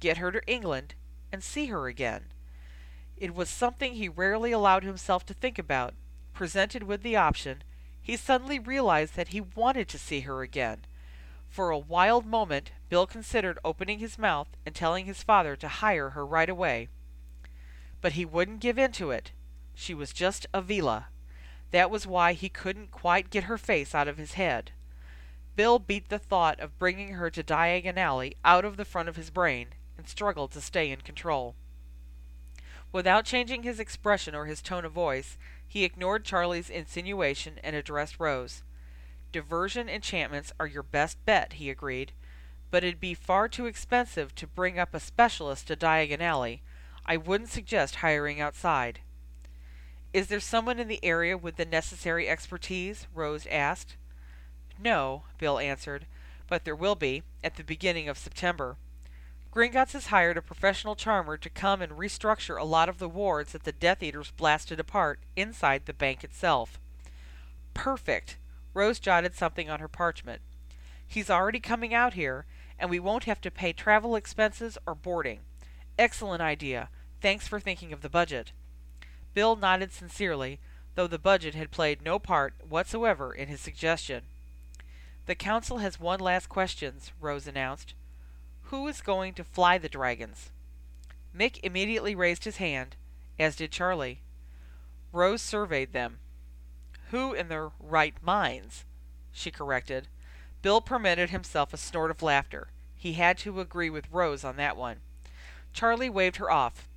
get 0.00 0.16
her 0.16 0.32
to 0.32 0.46
England, 0.46 0.94
and 1.30 1.42
see 1.42 1.66
her 1.66 1.86
again. 1.86 2.24
It 3.16 3.34
was 3.34 3.48
something 3.48 3.94
he 3.94 4.08
rarely 4.08 4.50
allowed 4.50 4.82
himself 4.82 5.24
to 5.26 5.34
think 5.34 5.58
about. 5.58 5.94
Presented 6.34 6.82
with 6.82 7.02
the 7.02 7.14
option, 7.14 7.62
he 8.00 8.16
suddenly 8.16 8.58
realized 8.58 9.14
that 9.14 9.28
he 9.28 9.40
wanted 9.40 9.88
to 9.88 9.98
see 9.98 10.20
her 10.20 10.42
again. 10.42 10.84
For 11.52 11.68
a 11.68 11.76
wild 11.76 12.24
moment, 12.24 12.72
Bill 12.88 13.06
considered 13.06 13.58
opening 13.62 13.98
his 13.98 14.16
mouth 14.16 14.48
and 14.64 14.74
telling 14.74 15.04
his 15.04 15.22
father 15.22 15.54
to 15.56 15.68
hire 15.68 16.10
her 16.10 16.24
right 16.24 16.48
away. 16.48 16.88
But 18.00 18.12
he 18.12 18.24
wouldn't 18.24 18.60
give 18.60 18.78
in 18.78 18.90
to 18.92 19.10
it. 19.10 19.32
She 19.74 19.92
was 19.92 20.14
just 20.14 20.46
a 20.54 20.62
Veela. 20.62 21.08
That 21.70 21.90
was 21.90 22.06
why 22.06 22.32
he 22.32 22.48
couldn't 22.48 22.90
quite 22.90 23.28
get 23.28 23.44
her 23.44 23.58
face 23.58 23.94
out 23.94 24.08
of 24.08 24.16
his 24.16 24.32
head. 24.32 24.72
Bill 25.54 25.78
beat 25.78 26.08
the 26.08 26.18
thought 26.18 26.58
of 26.58 26.78
bringing 26.78 27.12
her 27.12 27.28
to 27.28 27.42
Diagon 27.42 27.98
Alley 27.98 28.34
out 28.46 28.64
of 28.64 28.78
the 28.78 28.86
front 28.86 29.10
of 29.10 29.16
his 29.16 29.28
brain, 29.28 29.74
and 29.98 30.08
struggled 30.08 30.52
to 30.52 30.60
stay 30.62 30.90
in 30.90 31.02
control. 31.02 31.54
Without 32.92 33.26
changing 33.26 33.62
his 33.62 33.78
expression 33.78 34.34
or 34.34 34.46
his 34.46 34.62
tone 34.62 34.86
of 34.86 34.92
voice, 34.92 35.36
he 35.68 35.84
ignored 35.84 36.24
Charlie's 36.24 36.70
insinuation 36.70 37.60
and 37.62 37.76
addressed 37.76 38.18
Rose. 38.18 38.62
Diversion 39.32 39.88
enchantments 39.88 40.52
are 40.60 40.66
your 40.66 40.82
best 40.82 41.24
bet, 41.24 41.54
he 41.54 41.70
agreed, 41.70 42.12
but 42.70 42.84
it'd 42.84 43.00
be 43.00 43.14
far 43.14 43.48
too 43.48 43.64
expensive 43.64 44.34
to 44.34 44.46
bring 44.46 44.78
up 44.78 44.92
a 44.92 45.00
specialist 45.00 45.66
to 45.68 45.76
Diagon 45.76 46.20
Alley. 46.20 46.62
I 47.06 47.16
wouldn't 47.16 47.48
suggest 47.48 47.96
hiring 47.96 48.40
outside. 48.42 49.00
Is 50.12 50.26
there 50.26 50.40
someone 50.40 50.78
in 50.78 50.88
the 50.88 51.02
area 51.02 51.38
with 51.38 51.56
the 51.56 51.64
necessary 51.64 52.28
expertise? 52.28 53.06
Rose 53.14 53.46
asked. 53.50 53.96
No, 54.78 55.24
Bill 55.38 55.58
answered, 55.58 56.06
but 56.46 56.66
there 56.66 56.76
will 56.76 56.94
be, 56.94 57.22
at 57.42 57.56
the 57.56 57.64
beginning 57.64 58.10
of 58.10 58.18
September. 58.18 58.76
Gringotts 59.50 59.92
has 59.92 60.06
hired 60.08 60.36
a 60.36 60.42
professional 60.42 60.94
charmer 60.94 61.38
to 61.38 61.48
come 61.48 61.80
and 61.80 61.92
restructure 61.92 62.60
a 62.60 62.64
lot 62.64 62.90
of 62.90 62.98
the 62.98 63.08
wards 63.08 63.52
that 63.52 63.64
the 63.64 63.72
Death 63.72 64.02
Eaters 64.02 64.30
blasted 64.30 64.78
apart 64.78 65.20
inside 65.36 65.86
the 65.86 65.94
bank 65.94 66.22
itself. 66.22 66.78
Perfect! 67.72 68.36
Rose 68.74 68.98
jotted 68.98 69.34
something 69.34 69.68
on 69.68 69.80
her 69.80 69.88
parchment. 69.88 70.40
He's 71.06 71.30
already 71.30 71.60
coming 71.60 71.92
out 71.92 72.14
here, 72.14 72.46
and 72.78 72.88
we 72.88 72.98
won't 72.98 73.24
have 73.24 73.40
to 73.42 73.50
pay 73.50 73.72
travel 73.72 74.16
expenses 74.16 74.78
or 74.86 74.94
boarding. 74.94 75.40
Excellent 75.98 76.40
idea. 76.40 76.88
Thanks 77.20 77.46
for 77.46 77.60
thinking 77.60 77.92
of 77.92 78.00
the 78.00 78.08
budget. 78.08 78.52
Bill 79.34 79.56
nodded 79.56 79.92
sincerely, 79.92 80.58
though 80.94 81.06
the 81.06 81.18
budget 81.18 81.54
had 81.54 81.70
played 81.70 82.02
no 82.02 82.18
part 82.18 82.54
whatsoever 82.68 83.32
in 83.32 83.48
his 83.48 83.60
suggestion. 83.60 84.22
The 85.26 85.34
council 85.34 85.78
has 85.78 86.00
one 86.00 86.20
last 86.20 86.48
question, 86.48 86.94
Rose 87.20 87.46
announced. 87.46 87.94
Who 88.64 88.88
is 88.88 89.00
going 89.00 89.34
to 89.34 89.44
fly 89.44 89.78
the 89.78 89.88
dragons? 89.88 90.50
Mick 91.36 91.60
immediately 91.62 92.14
raised 92.14 92.44
his 92.44 92.56
hand, 92.56 92.96
as 93.38 93.56
did 93.56 93.70
Charlie. 93.70 94.20
Rose 95.12 95.42
surveyed 95.42 95.92
them. 95.92 96.18
Who 97.12 97.34
in 97.34 97.48
their 97.48 97.72
right 97.78 98.14
minds? 98.22 98.86
she 99.30 99.50
corrected. 99.50 100.08
Bill 100.62 100.80
permitted 100.80 101.28
himself 101.28 101.74
a 101.74 101.76
snort 101.76 102.10
of 102.10 102.22
laughter. 102.22 102.68
He 102.96 103.12
had 103.12 103.36
to 103.38 103.60
agree 103.60 103.90
with 103.90 104.10
Rose 104.10 104.44
on 104.44 104.56
that 104.56 104.78
one. 104.78 105.00
Charlie 105.74 106.08
waved 106.08 106.36
her 106.36 106.50
off. 106.50 106.88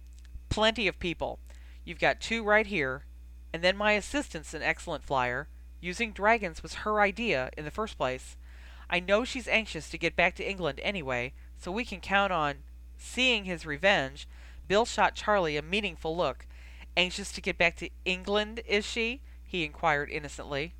Plenty 0.47 0.87
of 0.87 0.99
people. 0.99 1.39
You've 1.83 1.99
got 1.99 2.21
two 2.21 2.45
right 2.45 2.65
here, 2.65 3.03
and 3.51 3.61
then 3.61 3.75
my 3.75 3.91
assistant's 3.91 4.53
an 4.53 4.61
excellent 4.61 5.03
flyer. 5.03 5.49
Using 5.81 6.13
dragons 6.13 6.63
was 6.63 6.85
her 6.85 7.01
idea 7.01 7.49
in 7.57 7.65
the 7.65 7.69
first 7.69 7.97
place. 7.97 8.37
I 8.89 9.01
know 9.01 9.25
she's 9.25 9.49
anxious 9.49 9.89
to 9.89 9.97
get 9.97 10.15
back 10.15 10.35
to 10.35 10.49
England 10.49 10.79
anyway, 10.81 11.33
so 11.57 11.73
we 11.73 11.83
can 11.83 11.99
count 11.99 12.31
on 12.31 12.63
seeing 12.97 13.43
his 13.43 13.65
revenge. 13.65 14.29
Bill 14.65 14.85
shot 14.85 15.15
Charlie 15.15 15.57
a 15.57 15.61
meaningful 15.61 16.15
look. 16.15 16.47
Anxious 16.95 17.33
to 17.33 17.41
get 17.41 17.57
back 17.57 17.75
to 17.77 17.89
England, 18.05 18.61
is 18.65 18.85
she? 18.85 19.19
He 19.55 19.65
inquired 19.65 20.09
innocently. 20.09 20.73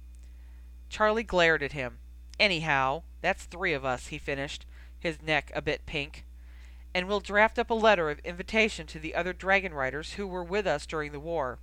Charlie 0.89 1.23
glared 1.23 1.63
at 1.63 1.71
him. 1.71 1.97
Anyhow, 2.39 3.03
that's 3.21 3.45
three 3.45 3.73
of 3.73 3.85
us, 3.85 4.07
he 4.07 4.17
finished, 4.17 4.65
his 4.99 5.21
neck 5.21 5.51
a 5.55 5.61
bit 5.61 5.85
pink 5.85 6.25
and 6.95 7.09
we'll 7.09 7.19
draft 7.19 7.59
up 7.59 7.69
a 7.69 7.73
letter 7.73 8.09
of 8.09 8.19
invitation 8.19 8.87
to 8.87 8.99
the 8.99 9.13
other 9.13 9.33
dragon 9.33 9.73
riders 9.73 10.13
who 10.13 10.25
were 10.25 10.45
with 10.45 10.65
us 10.65 10.85
during 10.85 11.11
the 11.11 11.19
war. 11.19 11.59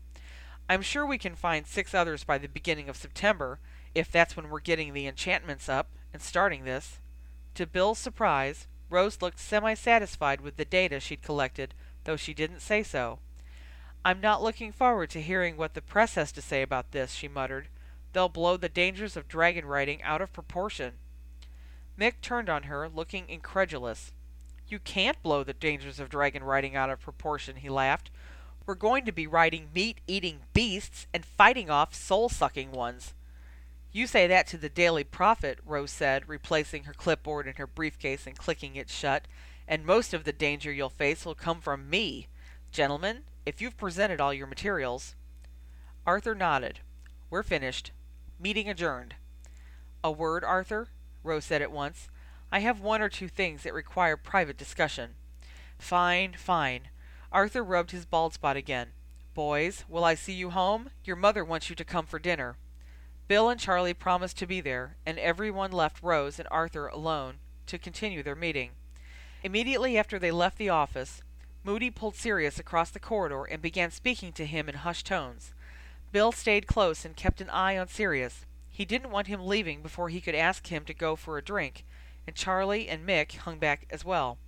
I'm 0.68 0.82
sure 0.82 1.06
we 1.06 1.16
can 1.16 1.34
find 1.34 1.66
six 1.66 1.94
others 1.94 2.22
by 2.22 2.36
the 2.36 2.48
beginning 2.48 2.90
of 2.90 2.98
September, 2.98 3.58
if 3.94 4.12
that's 4.12 4.36
when 4.36 4.50
we're 4.50 4.60
getting 4.60 4.92
the 4.92 5.06
enchantments 5.06 5.70
up 5.70 5.88
and 6.12 6.20
starting 6.20 6.64
this. 6.64 6.98
To 7.54 7.66
Bill's 7.66 7.98
surprise, 7.98 8.66
Rose 8.90 9.22
looked 9.22 9.40
semi 9.40 9.72
satisfied 9.72 10.42
with 10.42 10.58
the 10.58 10.66
data 10.66 11.00
she'd 11.00 11.22
collected, 11.22 11.72
though 12.04 12.16
she 12.16 12.34
didn't 12.34 12.60
say 12.60 12.82
so. 12.82 13.18
I'm 14.04 14.20
not 14.20 14.42
looking 14.42 14.72
forward 14.72 15.10
to 15.10 15.22
hearing 15.22 15.56
what 15.56 15.74
the 15.74 15.82
press 15.82 16.16
has 16.16 16.32
to 16.32 16.42
say 16.42 16.62
about 16.62 16.90
this, 16.90 17.12
she 17.12 17.28
muttered. 17.28 17.68
They'll 18.12 18.28
blow 18.28 18.56
the 18.56 18.68
dangers 18.68 19.16
of 19.16 19.28
dragon 19.28 19.64
riding 19.64 20.02
out 20.02 20.20
of 20.20 20.32
proportion. 20.32 20.94
Mick 21.98 22.14
turned 22.20 22.48
on 22.48 22.64
her, 22.64 22.88
looking 22.88 23.28
incredulous. 23.28 24.12
You 24.68 24.80
can't 24.80 25.22
blow 25.22 25.44
the 25.44 25.52
dangers 25.52 26.00
of 26.00 26.08
dragon 26.08 26.42
riding 26.42 26.74
out 26.74 26.90
of 26.90 27.00
proportion, 27.00 27.56
he 27.56 27.68
laughed. 27.68 28.10
We're 28.66 28.74
going 28.74 29.04
to 29.04 29.12
be 29.12 29.26
riding 29.26 29.68
meat 29.74 29.98
eating 30.06 30.40
beasts 30.52 31.06
and 31.14 31.24
fighting 31.24 31.70
off 31.70 31.94
soul 31.94 32.28
sucking 32.28 32.72
ones. 32.72 33.14
You 33.92 34.06
say 34.06 34.26
that 34.26 34.46
to 34.48 34.56
the 34.56 34.68
Daily 34.68 35.04
Prophet, 35.04 35.58
Rose 35.66 35.90
said, 35.90 36.28
replacing 36.28 36.84
her 36.84 36.94
clipboard 36.94 37.46
in 37.46 37.54
her 37.54 37.66
briefcase 37.66 38.26
and 38.26 38.38
clicking 38.38 38.74
it 38.74 38.88
shut, 38.88 39.26
and 39.68 39.84
most 39.84 40.14
of 40.14 40.24
the 40.24 40.32
danger 40.32 40.72
you'll 40.72 40.88
face 40.88 41.24
will 41.24 41.34
come 41.34 41.60
from 41.60 41.90
me. 41.90 42.28
Gentlemen, 42.70 43.24
if 43.44 43.60
you've 43.60 43.76
presented 43.76 44.20
all 44.20 44.32
your 44.32 44.46
materials. 44.46 45.14
Arthur 46.06 46.34
nodded. 46.34 46.80
We're 47.30 47.42
finished. 47.42 47.92
Meeting 48.38 48.68
adjourned. 48.68 49.14
A 50.04 50.10
word, 50.10 50.44
Arthur? 50.44 50.88
Rose 51.22 51.44
said 51.44 51.62
at 51.62 51.72
once. 51.72 52.08
I 52.50 52.60
have 52.60 52.80
one 52.80 53.00
or 53.00 53.08
two 53.08 53.28
things 53.28 53.62
that 53.62 53.72
require 53.74 54.16
private 54.16 54.58
discussion. 54.58 55.14
Fine, 55.78 56.34
fine. 56.34 56.88
Arthur 57.30 57.64
rubbed 57.64 57.92
his 57.92 58.04
bald 58.04 58.34
spot 58.34 58.56
again. 58.56 58.88
Boys, 59.34 59.84
will 59.88 60.04
I 60.04 60.14
see 60.14 60.34
you 60.34 60.50
home? 60.50 60.90
Your 61.04 61.16
mother 61.16 61.44
wants 61.44 61.70
you 61.70 61.76
to 61.76 61.84
come 61.84 62.04
for 62.04 62.18
dinner. 62.18 62.56
Bill 63.28 63.48
and 63.48 63.58
Charlie 63.58 63.94
promised 63.94 64.36
to 64.38 64.46
be 64.46 64.60
there, 64.60 64.96
and 65.06 65.18
everyone 65.18 65.72
left 65.72 66.02
Rose 66.02 66.38
and 66.38 66.48
Arthur 66.50 66.88
alone 66.88 67.36
to 67.66 67.78
continue 67.78 68.22
their 68.22 68.34
meeting. 68.34 68.72
Immediately 69.42 69.96
after 69.96 70.18
they 70.18 70.30
left 70.30 70.58
the 70.58 70.68
office, 70.68 71.22
Moody 71.64 71.90
pulled 71.90 72.16
Sirius 72.16 72.58
across 72.58 72.90
the 72.90 72.98
corridor 72.98 73.44
and 73.44 73.62
began 73.62 73.92
speaking 73.92 74.32
to 74.32 74.46
him 74.46 74.68
in 74.68 74.74
hushed 74.74 75.06
tones. 75.06 75.52
Bill 76.10 76.32
stayed 76.32 76.66
close 76.66 77.04
and 77.04 77.14
kept 77.14 77.40
an 77.40 77.48
eye 77.50 77.78
on 77.78 77.86
Sirius. 77.86 78.44
He 78.68 78.84
didn't 78.84 79.12
want 79.12 79.28
him 79.28 79.46
leaving 79.46 79.80
before 79.80 80.08
he 80.08 80.20
could 80.20 80.34
ask 80.34 80.66
him 80.66 80.84
to 80.86 80.94
go 80.94 81.14
for 81.14 81.38
a 81.38 81.44
drink, 81.44 81.84
and 82.26 82.34
Charlie 82.34 82.88
and 82.88 83.06
Mick 83.06 83.36
hung 83.36 83.58
back 83.58 83.86
as 83.90 84.04
well. 84.04 84.38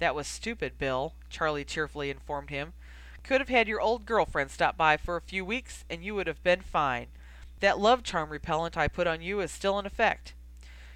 That 0.00 0.16
was 0.16 0.26
stupid, 0.26 0.78
Bill, 0.78 1.14
Charlie 1.30 1.64
cheerfully 1.64 2.10
informed 2.10 2.50
him. 2.50 2.72
Could 3.22 3.40
have 3.40 3.48
had 3.48 3.68
your 3.68 3.80
old 3.80 4.04
girlfriend 4.04 4.50
stop 4.50 4.76
by 4.76 4.96
for 4.96 5.16
a 5.16 5.20
few 5.22 5.44
weeks, 5.44 5.84
and 5.88 6.02
you 6.02 6.16
would 6.16 6.26
have 6.26 6.42
been 6.42 6.60
fine. 6.60 7.06
That 7.60 7.78
love 7.78 8.02
charm 8.02 8.30
repellent 8.30 8.76
I 8.76 8.88
put 8.88 9.06
on 9.06 9.22
you 9.22 9.40
is 9.40 9.52
still 9.52 9.78
in 9.78 9.86
effect. 9.86 10.34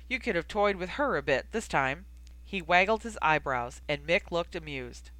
You 0.08 0.18
could 0.18 0.34
have 0.34 0.48
toyed 0.48 0.76
with 0.76 0.90
her 0.90 1.16
a 1.16 1.22
bit 1.22 1.46
this 1.52 1.68
time. 1.68 2.06
He 2.44 2.60
waggled 2.60 3.04
his 3.04 3.18
eyebrows, 3.22 3.80
and 3.88 4.06
Mick 4.06 4.32
looked 4.32 4.56
amused. 4.56 5.10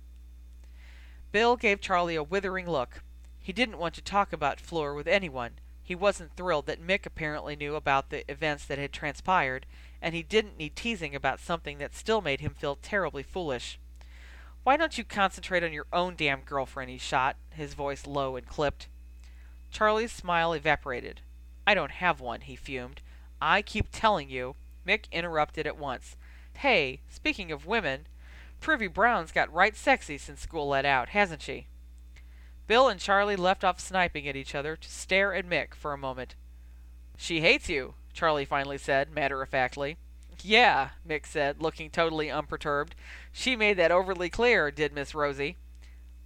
Bill 1.32 1.56
gave 1.56 1.80
Charlie 1.80 2.16
a 2.16 2.22
withering 2.22 2.68
look. 2.68 3.02
He 3.40 3.52
didn't 3.52 3.78
want 3.78 3.94
to 3.94 4.02
talk 4.02 4.32
about 4.32 4.60
Fleur 4.60 4.94
with 4.94 5.06
anyone. 5.06 5.52
He 5.82 5.94
wasn't 5.94 6.36
thrilled 6.36 6.66
that 6.66 6.84
Mick 6.84 7.06
apparently 7.06 7.56
knew 7.56 7.74
about 7.74 8.10
the 8.10 8.28
events 8.30 8.64
that 8.66 8.78
had 8.78 8.92
transpired, 8.92 9.66
and 10.02 10.14
he 10.14 10.22
didn't 10.22 10.56
need 10.56 10.76
teasing 10.76 11.14
about 11.14 11.40
something 11.40 11.78
that 11.78 11.94
still 11.94 12.20
made 12.20 12.40
him 12.40 12.54
feel 12.54 12.76
terribly 12.76 13.22
foolish. 13.22 13.78
Why 14.62 14.76
don't 14.76 14.98
you 14.98 15.04
concentrate 15.04 15.64
on 15.64 15.72
your 15.72 15.86
own 15.92 16.16
damn 16.16 16.42
girlfriend? 16.42 16.90
he 16.90 16.98
shot, 16.98 17.36
his 17.50 17.74
voice 17.74 18.06
low 18.06 18.36
and 18.36 18.46
clipped. 18.46 18.88
Charlie's 19.70 20.12
smile 20.12 20.52
evaporated. 20.52 21.22
I 21.66 21.74
don't 21.74 21.92
have 21.92 22.20
one, 22.20 22.42
he 22.42 22.56
fumed. 22.56 23.00
I 23.40 23.62
keep 23.62 23.86
telling 23.90 24.28
you. 24.28 24.56
Mick 24.86 25.10
interrupted 25.12 25.66
at 25.66 25.78
once. 25.78 26.16
Hey, 26.54 27.00
speaking 27.08 27.52
of 27.52 27.66
women, 27.66 28.06
Privy 28.60 28.88
Brown's 28.88 29.32
got 29.32 29.52
right 29.52 29.74
sexy 29.74 30.18
since 30.18 30.40
school 30.40 30.68
let 30.68 30.84
out, 30.84 31.10
hasn't 31.10 31.42
she? 31.42 31.66
Bill 32.66 32.88
and 32.88 33.00
Charlie 33.00 33.36
left 33.36 33.64
off 33.64 33.80
sniping 33.80 34.28
at 34.28 34.36
each 34.36 34.54
other 34.54 34.76
to 34.76 34.88
stare 34.88 35.34
at 35.34 35.48
Mick 35.48 35.74
for 35.74 35.92
a 35.92 35.98
moment. 35.98 36.34
She 37.16 37.40
hates 37.40 37.68
you, 37.68 37.94
Charlie 38.12 38.44
finally 38.44 38.78
said, 38.78 39.10
matter 39.10 39.42
of 39.42 39.48
factly. 39.48 39.96
Yeah, 40.42 40.90
Mick 41.08 41.26
said, 41.26 41.60
looking 41.60 41.90
totally 41.90 42.30
unperturbed. 42.30 42.94
She 43.32 43.56
made 43.56 43.76
that 43.78 43.90
overly 43.90 44.30
clear, 44.30 44.70
did 44.70 44.92
Miss 44.92 45.14
Rosie. 45.14 45.56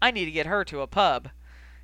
I 0.03 0.11
need 0.11 0.27
to 0.27 0.31
get 0.31 0.47
her 0.47 0.65
to 0.65 0.83
a 0.83 0.87
pub. 0.87 1.31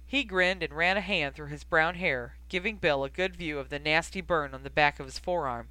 He 0.06 0.24
grinned 0.24 0.62
and 0.62 0.72
ran 0.72 0.96
a 0.96 1.00
hand 1.00 1.34
through 1.34 1.46
his 1.46 1.64
brown 1.64 1.94
hair, 1.94 2.34
giving 2.48 2.76
Bill 2.76 3.04
a 3.04 3.10
good 3.10 3.36
view 3.36 3.58
of 3.58 3.68
the 3.68 3.78
nasty 3.78 4.20
burn 4.20 4.52
on 4.52 4.64
the 4.64 4.70
back 4.70 5.00
of 5.00 5.06
his 5.06 5.18
forearm. 5.18 5.68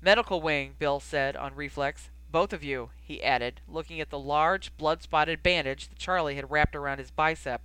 Medical 0.00 0.40
wing, 0.40 0.74
Bill 0.78 1.00
said 1.00 1.36
on 1.36 1.54
reflex. 1.54 2.10
Both 2.36 2.52
of 2.52 2.62
you, 2.62 2.90
he 3.00 3.24
added, 3.24 3.62
looking 3.66 3.98
at 3.98 4.10
the 4.10 4.18
large, 4.18 4.76
blood 4.76 5.02
spotted 5.02 5.42
bandage 5.42 5.88
that 5.88 5.98
Charlie 5.98 6.36
had 6.36 6.50
wrapped 6.50 6.76
around 6.76 6.98
his 6.98 7.10
bicep. 7.10 7.62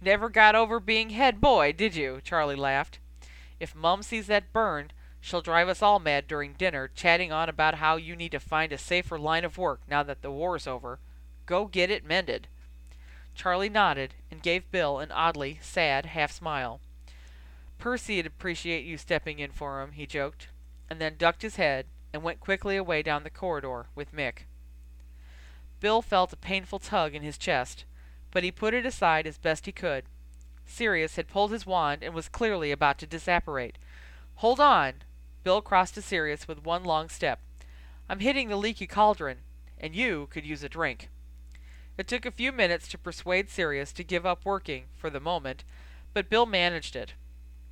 Never 0.00 0.30
got 0.30 0.54
over 0.54 0.80
being 0.80 1.10
head 1.10 1.38
boy, 1.38 1.72
did 1.72 1.94
you? 1.94 2.22
Charlie 2.24 2.56
laughed. 2.56 2.98
If 3.60 3.74
Mum 3.74 4.02
sees 4.02 4.26
that 4.28 4.54
burn, 4.54 4.90
she'll 5.20 5.42
drive 5.42 5.68
us 5.68 5.82
all 5.82 5.98
mad 5.98 6.26
during 6.26 6.54
dinner, 6.54 6.88
chatting 6.94 7.30
on 7.30 7.50
about 7.50 7.74
how 7.74 7.96
you 7.96 8.16
need 8.16 8.32
to 8.32 8.40
find 8.40 8.72
a 8.72 8.78
safer 8.78 9.18
line 9.18 9.44
of 9.44 9.58
work 9.58 9.82
now 9.86 10.02
that 10.02 10.22
the 10.22 10.32
war's 10.32 10.66
over. 10.66 10.98
Go 11.44 11.66
get 11.66 11.90
it 11.90 12.06
mended. 12.06 12.48
Charlie 13.34 13.68
nodded 13.68 14.14
and 14.30 14.42
gave 14.42 14.70
Bill 14.70 14.98
an 14.98 15.12
oddly 15.12 15.58
sad 15.60 16.06
half 16.06 16.32
smile. 16.32 16.80
Percy'd 17.78 18.24
appreciate 18.24 18.86
you 18.86 18.96
stepping 18.96 19.40
in 19.40 19.50
for 19.50 19.82
him, 19.82 19.92
he 19.92 20.06
joked, 20.06 20.48
and 20.88 21.02
then 21.02 21.16
ducked 21.18 21.42
his 21.42 21.56
head 21.56 21.84
and 22.14 22.22
went 22.22 22.38
quickly 22.38 22.76
away 22.76 23.02
down 23.02 23.24
the 23.24 23.28
corridor 23.28 23.88
with 23.96 24.14
Mick. 24.14 24.46
Bill 25.80 26.00
felt 26.00 26.32
a 26.32 26.36
painful 26.36 26.78
tug 26.78 27.12
in 27.12 27.22
his 27.22 27.36
chest, 27.36 27.84
but 28.30 28.44
he 28.44 28.52
put 28.52 28.72
it 28.72 28.86
aside 28.86 29.26
as 29.26 29.36
best 29.36 29.66
he 29.66 29.72
could. 29.72 30.04
Sirius 30.64 31.16
had 31.16 31.26
pulled 31.28 31.50
his 31.50 31.66
wand 31.66 32.04
and 32.04 32.14
was 32.14 32.28
clearly 32.28 32.70
about 32.70 32.98
to 32.98 33.06
disapparate. 33.06 33.78
Hold 34.36 34.60
on! 34.60 35.02
Bill 35.42 35.60
crossed 35.60 35.94
to 35.94 36.02
Sirius 36.02 36.46
with 36.46 36.64
one 36.64 36.84
long 36.84 37.08
step. 37.08 37.40
I'm 38.08 38.20
hitting 38.20 38.48
the 38.48 38.56
leaky 38.56 38.86
cauldron, 38.86 39.38
and 39.76 39.94
you 39.94 40.28
could 40.30 40.46
use 40.46 40.62
a 40.62 40.68
drink. 40.68 41.10
It 41.98 42.06
took 42.06 42.24
a 42.24 42.30
few 42.30 42.52
minutes 42.52 42.86
to 42.88 42.98
persuade 42.98 43.50
Sirius 43.50 43.92
to 43.92 44.04
give 44.04 44.24
up 44.24 44.44
working, 44.44 44.84
for 44.96 45.10
the 45.10 45.20
moment, 45.20 45.64
But 46.12 46.30
Bill 46.30 46.46
managed 46.46 46.94
it. 46.94 47.14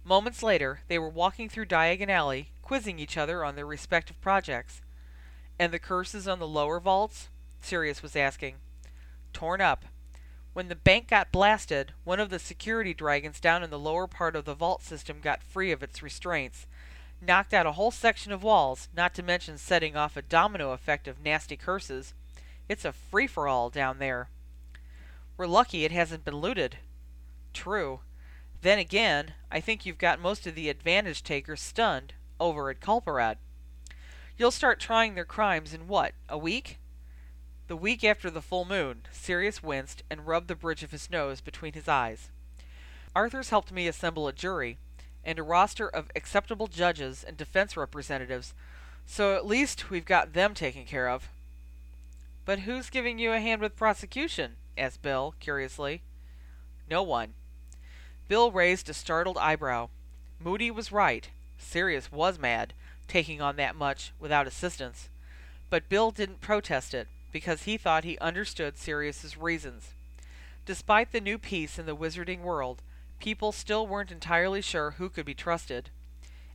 Moments 0.05 0.43
later, 0.43 0.81
they 0.89 0.99
were 0.99 1.09
walking 1.09 1.49
through 1.49 1.67
Diagon 1.67 2.11
Alley, 2.11 2.52
quizzing 2.63 2.99
each 2.99 3.19
other 3.19 3.45
on 3.45 3.57
their 3.57 3.67
respective 3.67 4.21
projects. 4.21 4.81
And 5.59 5.73
the 5.73 5.79
curses 5.79 6.27
on 6.27 6.39
the 6.39 6.49
lower 6.49 6.81
vaults? 6.81 7.29
Sirius 7.61 8.03
was 8.03 8.17
asking. 8.17 8.57
Torn 9.33 9.61
up. 9.61 9.85
When 10.53 10.69
the 10.69 10.77
bank 10.77 11.09
got 11.09 11.33
blasted, 11.33 11.93
one 12.05 12.21
of 12.21 12.31
the 12.31 12.39
security 12.39 12.95
dragons 12.95 13.41
down 13.41 13.63
in 13.63 13.71
the 13.71 13.79
lower 13.79 14.07
part 14.07 14.37
of 14.37 14.45
the 14.45 14.55
vault 14.55 14.83
system 14.83 15.21
got 15.23 15.43
free 15.43 15.73
of 15.73 15.83
its 15.83 16.03
restraints, 16.03 16.67
knocked 17.21 17.55
out 17.55 17.67
a 17.67 17.73
whole 17.73 17.91
section 17.91 18.33
of 18.33 18.43
walls, 18.43 18.89
not 18.95 19.15
to 19.15 19.23
mention 19.23 19.57
setting 19.57 19.97
off 19.97 20.17
a 20.17 20.23
domino 20.23 20.73
effect 20.73 21.09
of 21.09 21.23
nasty 21.23 21.57
curses. 21.57 22.13
It's 22.69 22.85
a 22.85 22.93
free 22.93 23.27
for 23.27 23.49
all 23.49 23.71
down 23.71 23.99
there. 23.99 24.29
We're 25.37 25.47
lucky 25.47 25.85
it 25.85 25.93
hasn't 25.93 26.25
been 26.25 26.37
looted. 26.37 26.77
True. 27.55 28.01
Then 28.61 28.79
again, 28.79 29.35
I 29.51 29.61
think 29.61 29.87
you've 29.87 29.99
got 29.99 30.21
most 30.21 30.47
of 30.47 30.55
the 30.55 30.69
advantage 30.69 31.23
takers 31.23 31.63
stunned 31.63 32.13
over 32.43 32.69
at 32.71 32.81
Culperad. 32.81 33.39
You'll 34.37 34.51
start 34.51 34.81
trying 34.81 35.15
their 35.15 35.25
crimes 35.25 35.73
in 35.73 35.87
what, 35.87 36.13
a 36.29 36.37
week? 36.37 36.79
The 37.69 37.77
week 37.77 38.03
after 38.03 38.31
the 38.31 38.43
full 38.43 38.65
moon, 38.65 39.03
Sirius 39.13 39.63
winced 39.63 40.03
and 40.11 40.27
rubbed 40.27 40.49
the 40.49 40.57
bridge 40.57 40.83
of 40.83 40.91
his 40.91 41.09
nose 41.09 41.41
between 41.41 41.75
his 41.75 41.87
eyes. 41.87 42.31
Arthur's 43.15 43.51
helped 43.51 43.71
me 43.71 43.87
assemble 43.87 44.27
a 44.27 44.33
jury 44.33 44.79
and 45.25 45.39
a 45.39 45.43
roster 45.45 45.89
of 45.89 46.11
acceptable 46.17 46.67
judges 46.67 47.23
and 47.23 47.37
defense 47.37 47.77
representatives, 47.77 48.55
so 49.07 49.37
at 49.37 49.47
least 49.47 49.91
we've 49.91 50.05
got 50.05 50.33
them 50.33 50.53
taken 50.53 50.85
care 50.85 51.09
of. 51.09 51.29
But 52.45 52.61
who's 52.61 52.91
giving 52.91 53.21
you 53.21 53.33
a 53.33 53.41
hand 53.41 53.61
with 53.61 53.77
prosecution? 53.77 54.57
asked 54.77 55.01
Bill, 55.01 55.35
curiously. 55.39 56.03
No 56.91 57.05
one. 57.05 57.35
Bill 58.27 58.51
raised 58.51 58.89
a 58.89 58.95
startled 58.95 59.39
eyebrow. 59.39 59.91
Moody 60.41 60.73
was 60.73 60.91
right. 60.91 61.31
Sirius 61.63 62.11
was 62.13 62.39
mad, 62.39 62.75
taking 63.09 63.41
on 63.41 63.57
that 63.57 63.77
much 63.77 64.13
without 64.19 64.47
assistance. 64.47 65.09
But 65.71 65.89
Bill 65.89 66.11
didn't 66.11 66.41
protest 66.41 66.93
it, 66.93 67.09
because 67.33 67.63
he 67.63 67.77
thought 67.77 68.05
he 68.05 68.19
understood 68.19 68.77
Sirius's 68.77 69.37
reasons. 69.37 69.95
Despite 70.67 71.13
the 71.13 71.21
new 71.21 71.39
peace 71.39 71.79
in 71.79 71.87
the 71.87 71.97
wizarding 71.97 72.43
world, 72.43 72.83
people 73.19 73.53
still 73.53 73.87
weren't 73.87 74.13
entirely 74.13 74.61
sure 74.61 74.93
who 74.93 75.09
could 75.09 75.25
be 75.25 75.35
trusted. 75.35 75.91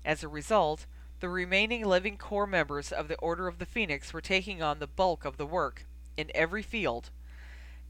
As 0.06 0.24
a 0.24 0.28
result, 0.28 0.86
the 1.20 1.30
remaining 1.30 1.84
living 1.84 2.18
core 2.18 2.46
members 2.46 2.92
of 2.92 3.08
the 3.08 3.18
Order 3.18 3.48
of 3.48 3.58
the 3.58 3.66
Phoenix 3.66 4.14
were 4.14 4.22
taking 4.22 4.62
on 4.62 4.80
the 4.80 4.88
bulk 4.88 5.26
of 5.26 5.38
the 5.38 5.46
work, 5.46 5.86
in 6.16 6.32
every 6.36 6.62
field, 6.62 7.10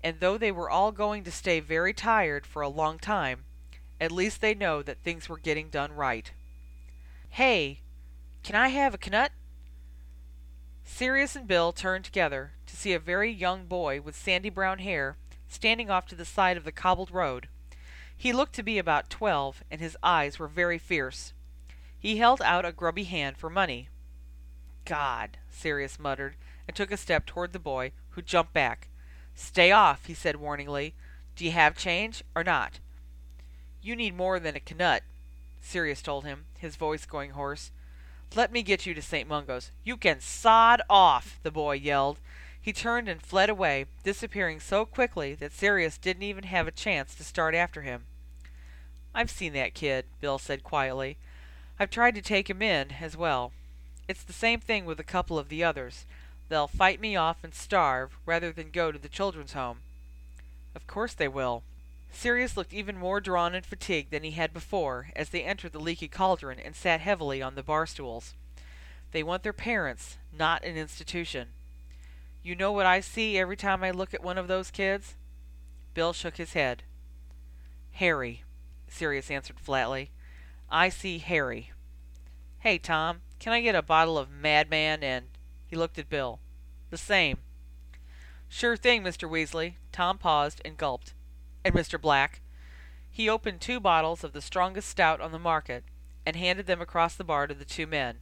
and 0.04 0.20
though 0.20 0.38
they 0.38 0.52
were 0.52 0.70
all 0.70 0.92
going 0.92 1.24
to 1.24 1.32
stay 1.32 1.60
very 1.60 1.94
tired 1.94 2.46
for 2.46 2.62
a 2.62 2.70
long 2.70 3.00
time, 3.00 3.44
at 4.00 4.12
least 4.12 4.42
they 4.42 4.54
know 4.54 4.82
that 4.82 5.00
things 5.04 5.28
were 5.28 5.38
getting 5.38 5.70
done 5.70 5.92
right. 5.92 6.32
Hey, 7.38 7.82
can 8.41 8.56
I 8.56 8.69
have 8.69 8.95
a 8.95 8.97
knut? 8.97 9.30
Sirius 10.84 11.36
and 11.36 11.47
Bill 11.47 11.71
turned 11.71 12.04
together 12.04 12.54
to 12.65 12.76
see 12.76 12.93
a 12.93 13.00
very 13.00 13.32
young 13.32 13.67
boy 13.67 14.02
with 14.02 14.15
sandy 14.15 14.50
brown 14.50 14.80
hair 14.80 15.17
standing 15.47 15.91
off 15.91 16.08
to 16.08 16.15
the 16.15 16.26
side 16.26 16.58
of 16.58 16.63
the 16.63 16.71
cobbled 16.71 17.12
road. 17.12 17.47
He 18.17 18.34
looked 18.34 18.56
to 18.56 18.63
be 18.63 18.80
about 18.80 19.12
twelve, 19.12 19.63
and 19.69 19.80
his 19.80 19.95
eyes 20.02 20.39
were 20.39 20.47
very 20.47 20.80
fierce. 20.80 21.34
He 22.00 22.17
held 22.17 22.41
out 22.41 22.65
a 22.65 22.71
grubby 22.71 23.04
hand 23.04 23.38
for 23.38 23.52
money. 23.52 23.89
God, 24.86 25.38
Sirius 25.47 26.00
muttered, 26.00 26.38
and 26.67 26.76
took 26.76 26.91
a 26.91 26.97
step 26.97 27.28
toward 27.28 27.54
the 27.54 27.60
boy, 27.60 27.91
who 28.10 28.23
jumped 28.23 28.54
back. 28.54 28.89
Stay 29.36 29.71
off, 29.71 30.06
he 30.06 30.15
said 30.15 30.38
warningly. 30.38 30.95
Do 31.36 31.45
you 31.45 31.52
have 31.52 31.78
change, 31.78 32.23
or 32.36 32.43
not? 32.43 32.80
You 33.80 33.95
need 33.95 34.17
more 34.17 34.39
than 34.39 34.56
a 34.56 34.60
knut, 34.60 35.02
Sirius 35.62 36.02
told 36.02 36.26
him, 36.26 36.46
his 36.60 36.76
voice 36.76 37.06
going 37.06 37.32
hoarse. 37.32 37.72
Let 38.36 38.52
me 38.52 38.62
get 38.62 38.86
you 38.86 38.93
to 38.93 39.02
St. 39.02 39.28
Mungo's. 39.28 39.72
You 39.84 39.98
can 39.98 40.20
sod 40.20 40.82
off, 40.89 41.39
the 41.43 41.52
boy 41.52 41.76
yelled. 41.76 42.20
He 42.62 42.74
turned 42.74 43.08
and 43.08 43.22
fled 43.22 43.50
away, 43.50 43.86
disappearing 44.04 44.60
so 44.60 44.86
quickly 44.86 45.34
that 45.36 45.54
Sirius 45.54 45.98
didn't 45.98 46.24
even 46.24 46.43
have 46.43 46.67
a 46.67 46.72
chance 46.72 47.15
to 47.15 47.24
start 47.24 47.56
after 47.56 47.82
him. 47.82 48.04
I've 49.15 49.32
seen 49.32 49.54
that 49.54 49.74
kid, 49.74 50.06
Bill 50.20 50.38
said 50.38 50.63
quietly. 50.63 51.17
I've 51.80 51.89
tried 51.89 52.15
to 52.15 52.22
take 52.22 52.50
him 52.50 52.62
in, 52.62 52.91
as 53.00 53.15
well. 53.15 53.52
It's 54.08 54.24
the 54.24 54.34
same 54.34 54.60
thing 54.60 54.86
with 54.86 55.00
a 55.00 55.04
couple 55.04 55.39
of 55.39 55.50
the 55.50 55.63
others. 55.63 56.06
They'll 56.50 56.67
fight 56.67 57.00
me 57.00 57.15
off 57.15 57.43
and 57.43 57.54
starve 57.54 58.17
rather 58.26 58.52
than 58.52 58.72
go 58.72 58.91
to 58.91 59.00
the 59.00 59.10
children's 59.10 59.54
home. 59.54 59.80
Of 60.76 60.88
course 60.88 61.13
they 61.13 61.28
will. 61.28 61.63
Sirius 62.12 62.58
looked 62.58 62.74
even 62.74 62.98
more 62.98 63.22
drawn 63.22 63.54
and 63.54 63.65
fatigued 63.65 64.12
than 64.12 64.24
he 64.24 64.32
had 64.32 64.54
before 64.54 65.10
as 65.15 65.30
they 65.30 65.43
entered 65.43 65.72
the 65.72 65.80
leaky 65.80 66.08
cauldron 66.08 66.60
and 66.60 66.76
sat 66.76 67.02
heavily 67.02 67.41
on 67.41 67.56
the 67.56 67.63
bar 67.63 67.86
stools. 67.86 68.34
They 69.12 69.24
want 69.24 69.43
their 69.43 69.54
parents, 69.54 70.17
not 70.32 70.63
an 70.63 70.78
institution. 70.78 71.50
You 72.43 72.56
know 72.56 72.72
what 72.72 72.86
I 72.86 73.00
see 73.00 73.38
every 73.38 73.58
time 73.58 73.84
I 73.84 73.91
look 73.91 74.13
at 74.13 74.24
one 74.24 74.38
of 74.38 74.48
those 74.48 74.72
kids? 74.72 75.15
Bill 75.93 76.13
shook 76.13 76.38
his 76.38 76.54
head. 76.54 76.84
Harry, 77.91 78.43
Sirius 78.88 79.32
answered 79.32 79.60
flatly. 79.60 80.12
I 80.70 80.89
see 80.89 81.17
Harry. 81.17 81.72
Hey, 82.60 82.78
Tom, 82.78 83.22
can 83.39 83.54
I 83.54 83.62
get 83.62 83.76
a 83.76 83.82
bottle 83.82 84.17
of 84.17 84.30
Madman 84.30 85.04
and... 85.04 85.26
He 85.65 85.76
looked 85.76 86.00
at 86.00 86.10
Bill. 86.10 86.39
The 86.89 86.98
same. 86.98 87.39
Sure 88.48 88.78
thing, 88.78 89.04
Mr. 89.04 89.30
Weasley. 89.30 89.76
Tom 89.91 90.17
paused 90.17 90.62
and 90.63 90.78
gulped. 90.78 91.13
And 91.63 91.74
Mr. 91.74 92.00
Black. 92.00 92.41
He 93.10 93.28
opened 93.28 93.62
two 93.62 93.80
bottles 93.80 94.24
of 94.24 94.34
the 94.34 94.41
strongest 94.41 94.89
stout 94.89 95.22
on 95.22 95.32
the 95.32 95.39
market 95.39 95.84
and 96.26 96.36
handed 96.36 96.67
them 96.67 96.82
across 96.82 97.15
the 97.15 97.24
bar 97.24 97.48
to 97.48 97.54
the 97.54 97.65
two 97.65 97.88
men. 97.88 98.17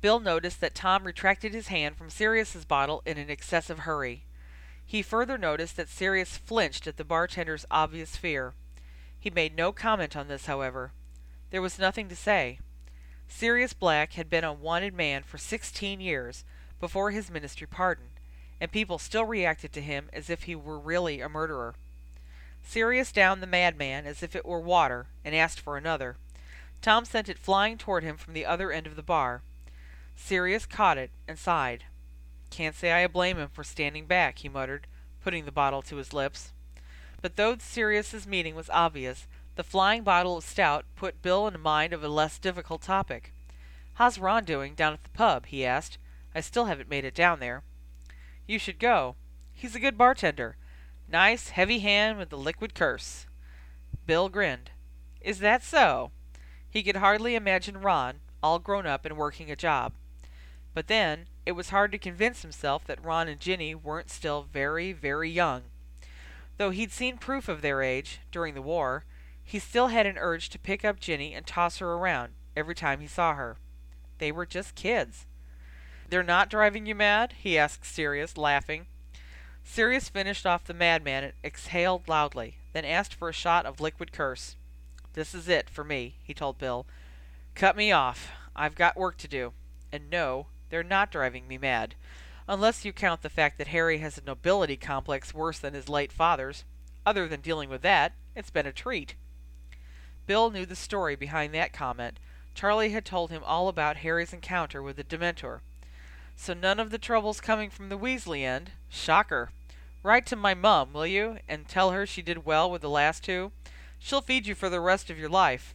Bill 0.00 0.20
noticed 0.20 0.60
that 0.60 0.74
Tom 0.74 1.04
retracted 1.04 1.54
his 1.54 1.68
hand 1.68 1.96
from 1.96 2.10
Sirius's 2.10 2.64
bottle 2.64 3.02
in 3.04 3.18
an 3.18 3.30
excessive 3.30 3.80
hurry. 3.80 4.24
He 4.84 5.02
further 5.02 5.36
noticed 5.36 5.76
that 5.76 5.88
Sirius 5.88 6.36
flinched 6.36 6.86
at 6.86 6.96
the 6.96 7.04
bartender's 7.04 7.66
obvious 7.70 8.16
fear. 8.16 8.54
He 9.18 9.30
made 9.30 9.56
no 9.56 9.72
comment 9.72 10.16
on 10.16 10.28
this, 10.28 10.46
however. 10.46 10.92
There 11.50 11.62
was 11.62 11.78
nothing 11.78 12.08
to 12.08 12.16
say. 12.16 12.60
Sirius 13.26 13.74
Black 13.74 14.14
had 14.14 14.30
been 14.30 14.44
a 14.44 14.52
wanted 14.52 14.94
man 14.94 15.22
for 15.22 15.36
sixteen 15.36 16.00
years 16.00 16.44
before 16.80 17.10
his 17.10 17.30
ministry 17.30 17.66
pardon, 17.66 18.06
and 18.60 18.72
people 18.72 18.98
still 18.98 19.24
reacted 19.24 19.72
to 19.72 19.82
him 19.82 20.08
as 20.12 20.30
if 20.30 20.44
he 20.44 20.54
were 20.54 20.78
really 20.78 21.20
a 21.20 21.28
murderer. 21.28 21.74
Sirius 22.68 23.12
downed 23.12 23.42
the 23.42 23.46
madman 23.46 24.04
as 24.04 24.22
if 24.22 24.36
it 24.36 24.44
were 24.44 24.60
water, 24.60 25.06
and 25.24 25.34
asked 25.34 25.58
for 25.58 25.78
another. 25.78 26.18
Tom 26.82 27.06
sent 27.06 27.30
it 27.30 27.38
flying 27.38 27.78
toward 27.78 28.04
him 28.04 28.18
from 28.18 28.34
the 28.34 28.44
other 28.44 28.70
end 28.70 28.86
of 28.86 28.94
the 28.94 29.02
bar. 29.02 29.40
Sirius 30.14 30.66
caught 30.66 30.98
it 30.98 31.10
and 31.26 31.38
sighed. 31.38 31.84
Can't 32.50 32.76
say 32.76 32.92
I 32.92 33.06
blame 33.06 33.38
him 33.38 33.48
for 33.48 33.64
standing 33.64 34.04
back, 34.04 34.40
he 34.40 34.50
muttered, 34.50 34.86
putting 35.24 35.46
the 35.46 35.50
bottle 35.50 35.80
to 35.80 35.96
his 35.96 36.12
lips. 36.12 36.52
But 37.22 37.36
though 37.36 37.56
Sirius's 37.56 38.26
meaning 38.26 38.54
was 38.54 38.68
obvious, 38.68 39.26
the 39.56 39.64
flying 39.64 40.02
bottle 40.02 40.36
of 40.36 40.44
stout 40.44 40.84
put 40.94 41.22
Bill 41.22 41.48
in 41.48 41.58
mind 41.58 41.94
of 41.94 42.04
a 42.04 42.08
less 42.08 42.38
difficult 42.38 42.82
topic. 42.82 43.32
How's 43.94 44.18
Ron 44.18 44.44
doing 44.44 44.74
down 44.74 44.92
at 44.92 45.04
the 45.04 45.08
pub? 45.08 45.46
he 45.46 45.64
asked. 45.64 45.96
I 46.34 46.42
still 46.42 46.66
haven't 46.66 46.90
made 46.90 47.06
it 47.06 47.14
down 47.14 47.40
there. 47.40 47.62
You 48.46 48.58
should 48.58 48.78
go. 48.78 49.16
He's 49.54 49.74
a 49.74 49.80
good 49.80 49.96
bartender. 49.96 50.58
Nice, 51.10 51.50
heavy 51.50 51.78
hand 51.78 52.18
with 52.18 52.28
the 52.28 52.36
liquid 52.36 52.74
curse. 52.74 53.26
Bill 54.06 54.28
grinned. 54.28 54.70
Is 55.22 55.38
that 55.38 55.62
so? 55.62 56.10
He 56.68 56.82
could 56.82 56.96
hardly 56.96 57.34
imagine 57.34 57.80
Ron, 57.80 58.20
all 58.42 58.58
grown 58.58 58.86
up 58.86 59.06
and 59.06 59.16
working 59.16 59.50
a 59.50 59.56
job. 59.56 59.94
But 60.74 60.86
then, 60.86 61.26
it 61.46 61.52
was 61.52 61.70
hard 61.70 61.92
to 61.92 61.98
convince 61.98 62.42
himself 62.42 62.84
that 62.84 63.02
Ron 63.02 63.26
and 63.26 63.40
Ginny 63.40 63.74
weren't 63.74 64.10
still 64.10 64.42
very, 64.42 64.92
very 64.92 65.30
young. 65.30 65.62
Though 66.58 66.70
he'd 66.70 66.92
seen 66.92 67.16
proof 67.16 67.48
of 67.48 67.62
their 67.62 67.82
age, 67.82 68.20
during 68.30 68.54
the 68.54 68.62
war, 68.62 69.04
he 69.42 69.58
still 69.58 69.88
had 69.88 70.04
an 70.04 70.18
urge 70.18 70.50
to 70.50 70.58
pick 70.58 70.84
up 70.84 71.00
Ginny 71.00 71.32
and 71.32 71.46
toss 71.46 71.78
her 71.78 71.94
around 71.94 72.34
every 72.54 72.74
time 72.74 73.00
he 73.00 73.06
saw 73.06 73.34
her. 73.34 73.56
They 74.18 74.30
were 74.30 74.44
just 74.44 74.74
kids. 74.74 75.24
They're 76.10 76.22
not 76.22 76.50
driving 76.50 76.84
you 76.84 76.94
mad? 76.94 77.34
he 77.38 77.56
asked 77.56 77.86
Sirius, 77.86 78.36
laughing. 78.36 78.86
Sirius 79.70 80.08
finished 80.08 80.46
off 80.46 80.64
the 80.64 80.74
madman 80.74 81.24
and 81.24 81.32
exhaled 81.44 82.08
loudly, 82.08 82.56
then 82.72 82.86
asked 82.86 83.14
for 83.14 83.28
a 83.28 83.34
shot 83.34 83.66
of 83.66 83.80
liquid 83.80 84.10
curse. 84.12 84.56
This 85.12 85.34
is 85.34 85.46
it, 85.46 85.68
for 85.68 85.84
me, 85.84 86.16
he 86.24 86.34
told 86.34 86.58
Bill. 86.58 86.86
Cut 87.54 87.76
me 87.76 87.92
off. 87.92 88.30
I've 88.56 88.74
got 88.74 88.96
work 88.96 89.18
to 89.18 89.28
do. 89.28 89.52
And 89.92 90.10
no, 90.10 90.46
they're 90.70 90.82
not 90.82 91.12
driving 91.12 91.46
me 91.46 91.58
mad. 91.58 91.94
Unless 92.48 92.84
you 92.84 92.92
count 92.92 93.22
the 93.22 93.28
fact 93.28 93.58
that 93.58 93.68
Harry 93.68 93.98
has 93.98 94.16
a 94.16 94.24
nobility 94.24 94.76
complex 94.76 95.34
worse 95.34 95.58
than 95.58 95.74
his 95.74 95.88
late 95.88 96.12
father's. 96.12 96.64
Other 97.04 97.28
than 97.28 97.42
dealing 97.42 97.68
with 97.68 97.82
that, 97.82 98.14
it's 98.34 98.50
been 98.50 98.66
a 98.66 98.72
treat. 98.72 99.14
Bill 100.26 100.50
knew 100.50 100.66
the 100.66 100.76
story 100.76 101.14
behind 101.14 101.54
that 101.54 101.74
comment. 101.74 102.18
Charlie 102.54 102.90
had 102.90 103.04
told 103.04 103.30
him 103.30 103.42
all 103.44 103.68
about 103.68 103.98
Harry's 103.98 104.32
encounter 104.32 104.82
with 104.82 104.96
the 104.96 105.04
Dementor. 105.04 105.60
So 106.36 106.54
none 106.54 106.80
of 106.80 106.90
the 106.90 106.98
trouble's 106.98 107.40
coming 107.40 107.68
from 107.68 107.90
the 107.90 107.98
Weasley 107.98 108.44
end. 108.44 108.72
Shocker. 108.88 109.50
Write 110.08 110.24
to 110.28 110.36
my 110.36 110.54
mum, 110.54 110.94
will 110.94 111.06
you, 111.06 111.36
and 111.46 111.68
tell 111.68 111.90
her 111.90 112.06
she 112.06 112.22
did 112.22 112.46
well 112.46 112.70
with 112.70 112.80
the 112.80 112.88
last 112.88 113.22
two? 113.22 113.52
She'll 113.98 114.22
feed 114.22 114.46
you 114.46 114.54
for 114.54 114.70
the 114.70 114.80
rest 114.80 115.10
of 115.10 115.18
your 115.18 115.28
life. 115.28 115.74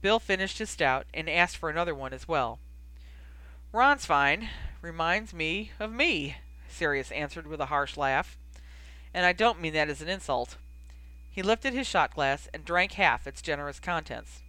Bill 0.00 0.18
finished 0.18 0.56
his 0.56 0.70
stout 0.70 1.04
and 1.12 1.28
asked 1.28 1.58
for 1.58 1.68
another 1.68 1.94
one 1.94 2.14
as 2.14 2.26
well. 2.26 2.58
Ron's 3.70 4.06
fine. 4.06 4.48
Reminds 4.80 5.34
me 5.34 5.72
of 5.78 5.92
me, 5.92 6.36
Sirius 6.70 7.12
answered 7.12 7.46
with 7.46 7.60
a 7.60 7.66
harsh 7.66 7.98
laugh. 7.98 8.38
And 9.12 9.26
I 9.26 9.34
don't 9.34 9.60
mean 9.60 9.74
that 9.74 9.90
as 9.90 10.00
an 10.00 10.08
insult. 10.08 10.56
He 11.28 11.42
lifted 11.42 11.74
his 11.74 11.86
shot 11.86 12.14
glass 12.14 12.48
and 12.54 12.64
drank 12.64 12.92
half 12.92 13.26
its 13.26 13.42
generous 13.42 13.78
contents. 13.78 14.42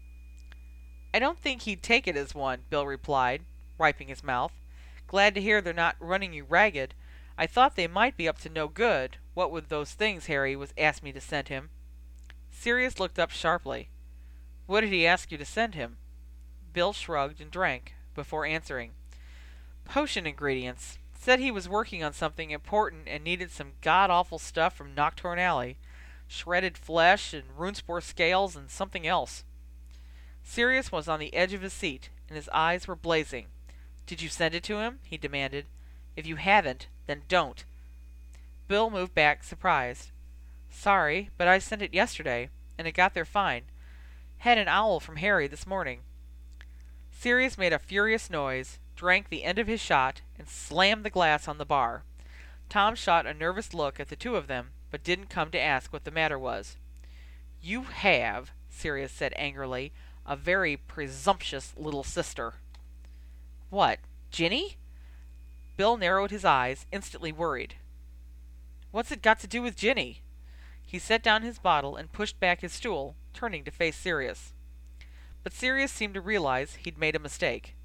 I 1.14 1.20
don't 1.20 1.42
think 1.42 1.64
he'd 1.64 1.84
take 1.84 2.08
it 2.08 2.16
as 2.16 2.34
one, 2.34 2.62
Bill 2.70 2.88
replied, 2.88 3.42
wiping 3.78 4.08
his 4.08 4.24
mouth. 4.24 4.54
Glad 5.06 5.36
to 5.36 5.42
hear 5.42 5.60
they're 5.60 5.74
not 5.74 5.98
running 6.00 6.32
you 6.32 6.46
ragged. 6.46 6.94
I 7.38 7.48
thought 7.48 7.76
they 7.76 7.88
might 7.88 8.16
be 8.16 8.28
up 8.28 8.40
to 8.40 8.50
no 8.50 8.68
good, 8.68 9.18
what 9.34 9.52
with 9.52 9.68
those 9.68 9.92
things 9.92 10.28
Harry 10.28 10.56
was 10.56 10.74
asked 10.78 11.04
me 11.04 11.12
to 11.12 11.22
send 11.22 11.50
him. 11.50 11.70
Sirius 12.50 13.00
looked 13.00 13.20
up 13.20 13.32
sharply. 13.32 13.90
What 14.66 14.82
did 14.82 14.92
he 14.92 15.06
ask 15.06 15.32
you 15.32 15.38
to 15.38 15.46
send 15.46 15.76
him? 15.76 15.98
Bill 16.74 16.94
shrugged 16.94 17.42
and 17.42 17.52
drank, 17.52 17.94
before 18.14 18.46
answering. 18.46 18.92
Potion 19.84 20.26
ingredients. 20.26 20.98
Said 21.14 21.40
he 21.40 21.52
was 21.52 21.68
working 21.68 22.04
on 22.04 22.14
something 22.14 22.52
important 22.52 23.08
and 23.08 23.24
needed 23.24 23.52
some 23.52 23.74
god 23.82 24.10
awful 24.10 24.38
stuff 24.38 24.76
from 24.76 24.94
Knockturn 24.94 25.40
Alley. 25.40 25.78
Shredded 26.28 26.78
flesh 26.78 27.34
and 27.34 27.44
runespoor 27.58 28.02
scales 28.02 28.56
and 28.56 28.70
something 28.70 29.06
else. 29.08 29.44
Sirius 30.44 30.92
was 30.92 31.08
on 31.08 31.20
the 31.20 31.34
edge 31.34 31.54
of 31.54 31.62
his 31.62 31.74
seat, 31.74 32.10
and 32.30 32.36
his 32.36 32.50
eyes 32.50 32.88
were 32.88 32.96
blazing. 32.96 33.48
Did 34.06 34.22
you 34.22 34.30
send 34.30 34.54
it 34.54 34.64
to 34.64 34.80
him? 34.80 35.00
he 35.04 35.18
demanded. 35.18 35.66
If 36.16 36.26
you 36.26 36.38
haven't, 36.38 36.88
then 37.08 37.24
don't. 37.28 37.64
Bill 38.68 38.90
moved 38.90 39.14
back, 39.14 39.44
surprised. 39.44 40.12
Sorry, 40.70 41.30
but 41.38 41.48
I 41.48 41.60
sent 41.60 41.82
it 41.82 41.94
yesterday, 41.94 42.50
and 42.78 42.88
it 42.88 42.94
got 42.94 43.14
there 43.14 43.26
fine. 43.26 43.64
Had 44.40 44.58
an 44.58 44.68
owl 44.68 45.00
from 45.00 45.18
Harry 45.18 45.48
this 45.48 45.68
morning. 45.68 46.00
Sirius 47.12 47.58
made 47.58 47.74
a 47.74 47.80
furious 47.80 48.30
noise, 48.30 48.80
drank 48.96 49.30
the 49.30 49.44
end 49.44 49.60
of 49.60 49.68
his 49.68 49.82
shot, 49.82 50.22
and 50.38 50.48
slammed 50.48 51.04
the 51.04 51.10
glass 51.10 51.48
on 51.48 51.58
the 51.58 51.66
bar. 51.66 52.04
Tom 52.70 52.96
shot 52.96 53.26
a 53.26 53.34
nervous 53.34 53.74
look 53.74 54.00
at 54.00 54.10
the 54.10 54.16
two 54.16 54.36
of 54.36 54.48
them, 54.48 54.72
but 54.92 55.04
didn't 55.04 55.30
come 55.30 55.52
to 55.52 55.60
ask 55.60 55.92
what 55.92 56.04
the 56.04 56.12
matter 56.12 56.38
was. 56.38 56.78
You 57.62 57.84
have, 57.84 58.52
Sirius 58.70 59.12
said 59.12 59.34
angrily, 59.38 59.92
a 60.26 60.36
very 60.36 60.78
presumptuous 60.78 61.74
little 61.78 62.04
sister. 62.04 62.56
What, 63.70 64.00
Ginny? 64.32 64.78
Bill 65.78 65.98
narrowed 65.98 66.32
his 66.32 66.46
eyes, 66.46 66.86
instantly 66.92 67.32
worried. 67.32 67.76
What's 68.92 69.12
it 69.12 69.22
got 69.22 69.40
to 69.42 69.48
do 69.48 69.62
with 69.62 69.76
Ginny? 69.76 70.22
He 70.86 71.00
set 71.00 71.22
down 71.22 71.42
his 71.42 71.60
bottle 71.60 71.96
and 71.96 72.12
pushed 72.12 72.40
back 72.40 72.62
his 72.62 72.72
stool, 72.72 73.16
turning 73.34 73.64
to 73.66 73.72
face 73.72 73.98
Sirius. 73.98 74.54
But 75.44 75.54
Sirius 75.54 75.92
seemed 75.92 76.14
to 76.14 76.22
realize 76.22 76.76
he'd 76.76 76.98
made 76.98 77.16
a 77.16 77.20
mistake. 77.20 77.76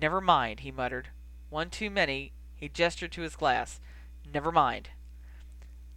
Never 0.00 0.20
mind, 0.20 0.60
he 0.60 0.70
muttered. 0.70 1.08
One 1.48 1.68
too 1.68 1.90
many. 1.90 2.32
He 2.56 2.68
gestured 2.68 3.12
to 3.12 3.22
his 3.22 3.36
glass. 3.36 3.80
Never 4.32 4.52
mind. 4.52 4.90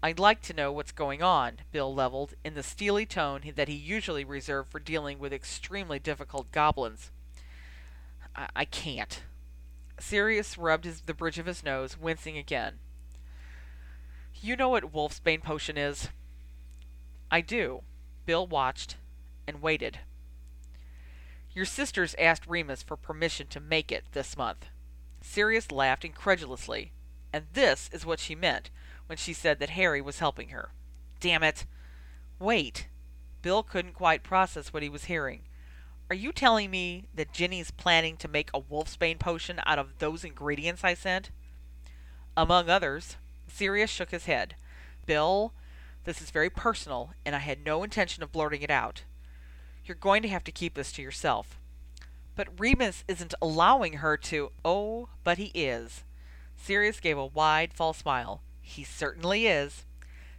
I'd 0.01 0.19
like 0.19 0.41
to 0.41 0.53
know 0.53 0.71
what's 0.71 0.91
going 0.91 1.21
on, 1.21 1.59
Bill 1.71 1.93
leveled, 1.93 2.33
in 2.43 2.55
the 2.55 2.63
steely 2.63 3.05
tone 3.05 3.41
that 3.55 3.69
he 3.69 3.75
usually 3.75 4.25
reserved 4.25 4.71
for 4.71 4.79
dealing 4.79 5.19
with 5.19 5.31
extremely 5.31 5.99
difficult 5.99 6.51
goblins. 6.51 7.11
I, 8.35 8.47
I 8.55 8.65
can't. 8.65 9.21
Sirius 9.99 10.57
rubbed 10.57 10.85
his, 10.85 11.01
the 11.01 11.13
bridge 11.13 11.39
of 11.39 11.45
his 11.45 11.63
nose, 11.63 11.97
wincing 11.97 12.37
again. 12.37 12.79
You 14.35 14.55
know 14.55 14.69
what 14.69 14.91
Wolfsbane 14.91 15.43
potion 15.43 15.77
is? 15.77 16.09
I 17.31 17.41
do. 17.41 17.83
Bill 18.25 18.45
watched 18.45 18.97
and 19.47 19.61
waited. 19.61 19.99
Your 21.53 21.65
sisters 21.65 22.15
asked 22.17 22.47
Remus 22.47 22.83
for 22.83 22.97
permission 22.97 23.47
to 23.47 23.59
make 23.59 23.91
it 23.91 24.05
this 24.11 24.35
month. 24.35 24.67
Sirius 25.21 25.71
laughed 25.71 26.03
incredulously, 26.03 26.91
and 27.31 27.45
this 27.53 27.89
is 27.93 28.05
what 28.05 28.19
she 28.19 28.35
meant 28.35 28.69
when 29.05 29.17
she 29.17 29.33
said 29.33 29.59
that 29.59 29.71
Harry 29.71 30.01
was 30.01 30.19
helping 30.19 30.49
her. 30.49 30.71
Damn 31.19 31.43
it! 31.43 31.65
Wait. 32.39 32.87
Bill 33.41 33.63
couldn't 33.63 33.93
quite 33.93 34.23
process 34.23 34.73
what 34.73 34.83
he 34.83 34.89
was 34.89 35.05
hearing. 35.05 35.43
Are 36.09 36.15
you 36.15 36.31
telling 36.31 36.69
me 36.69 37.05
that 37.15 37.33
Ginny's 37.33 37.71
planning 37.71 38.17
to 38.17 38.27
make 38.27 38.51
a 38.53 38.61
wolfsbane 38.61 39.19
potion 39.19 39.59
out 39.65 39.79
of 39.79 39.97
those 39.99 40.23
ingredients 40.23 40.83
I 40.83 40.93
sent? 40.93 41.31
Among 42.35 42.69
others. 42.69 43.15
Sirius 43.47 43.89
shook 43.89 44.11
his 44.11 44.25
head. 44.25 44.55
Bill, 45.05 45.53
this 46.03 46.21
is 46.21 46.29
very 46.29 46.49
personal, 46.49 47.11
and 47.25 47.35
I 47.35 47.39
had 47.39 47.65
no 47.65 47.83
intention 47.83 48.21
of 48.21 48.31
blurting 48.31 48.61
it 48.61 48.69
out. 48.69 49.03
You're 49.85 49.95
going 49.95 50.21
to 50.23 50.29
have 50.29 50.43
to 50.43 50.51
keep 50.51 50.75
this 50.75 50.91
to 50.93 51.01
yourself. 51.01 51.57
But 52.35 52.59
Remus 52.59 53.03
isn't 53.07 53.33
allowing 53.41 53.93
her 53.93 54.17
to. 54.17 54.51
Oh, 54.63 55.09
but 55.23 55.37
he 55.37 55.51
is. 55.55 56.03
Sirius 56.57 56.99
gave 56.99 57.17
a 57.17 57.25
wide, 57.25 57.73
false 57.73 57.99
smile. 57.99 58.41
He 58.61 58.83
certainly 58.83 59.47
is. 59.47 59.85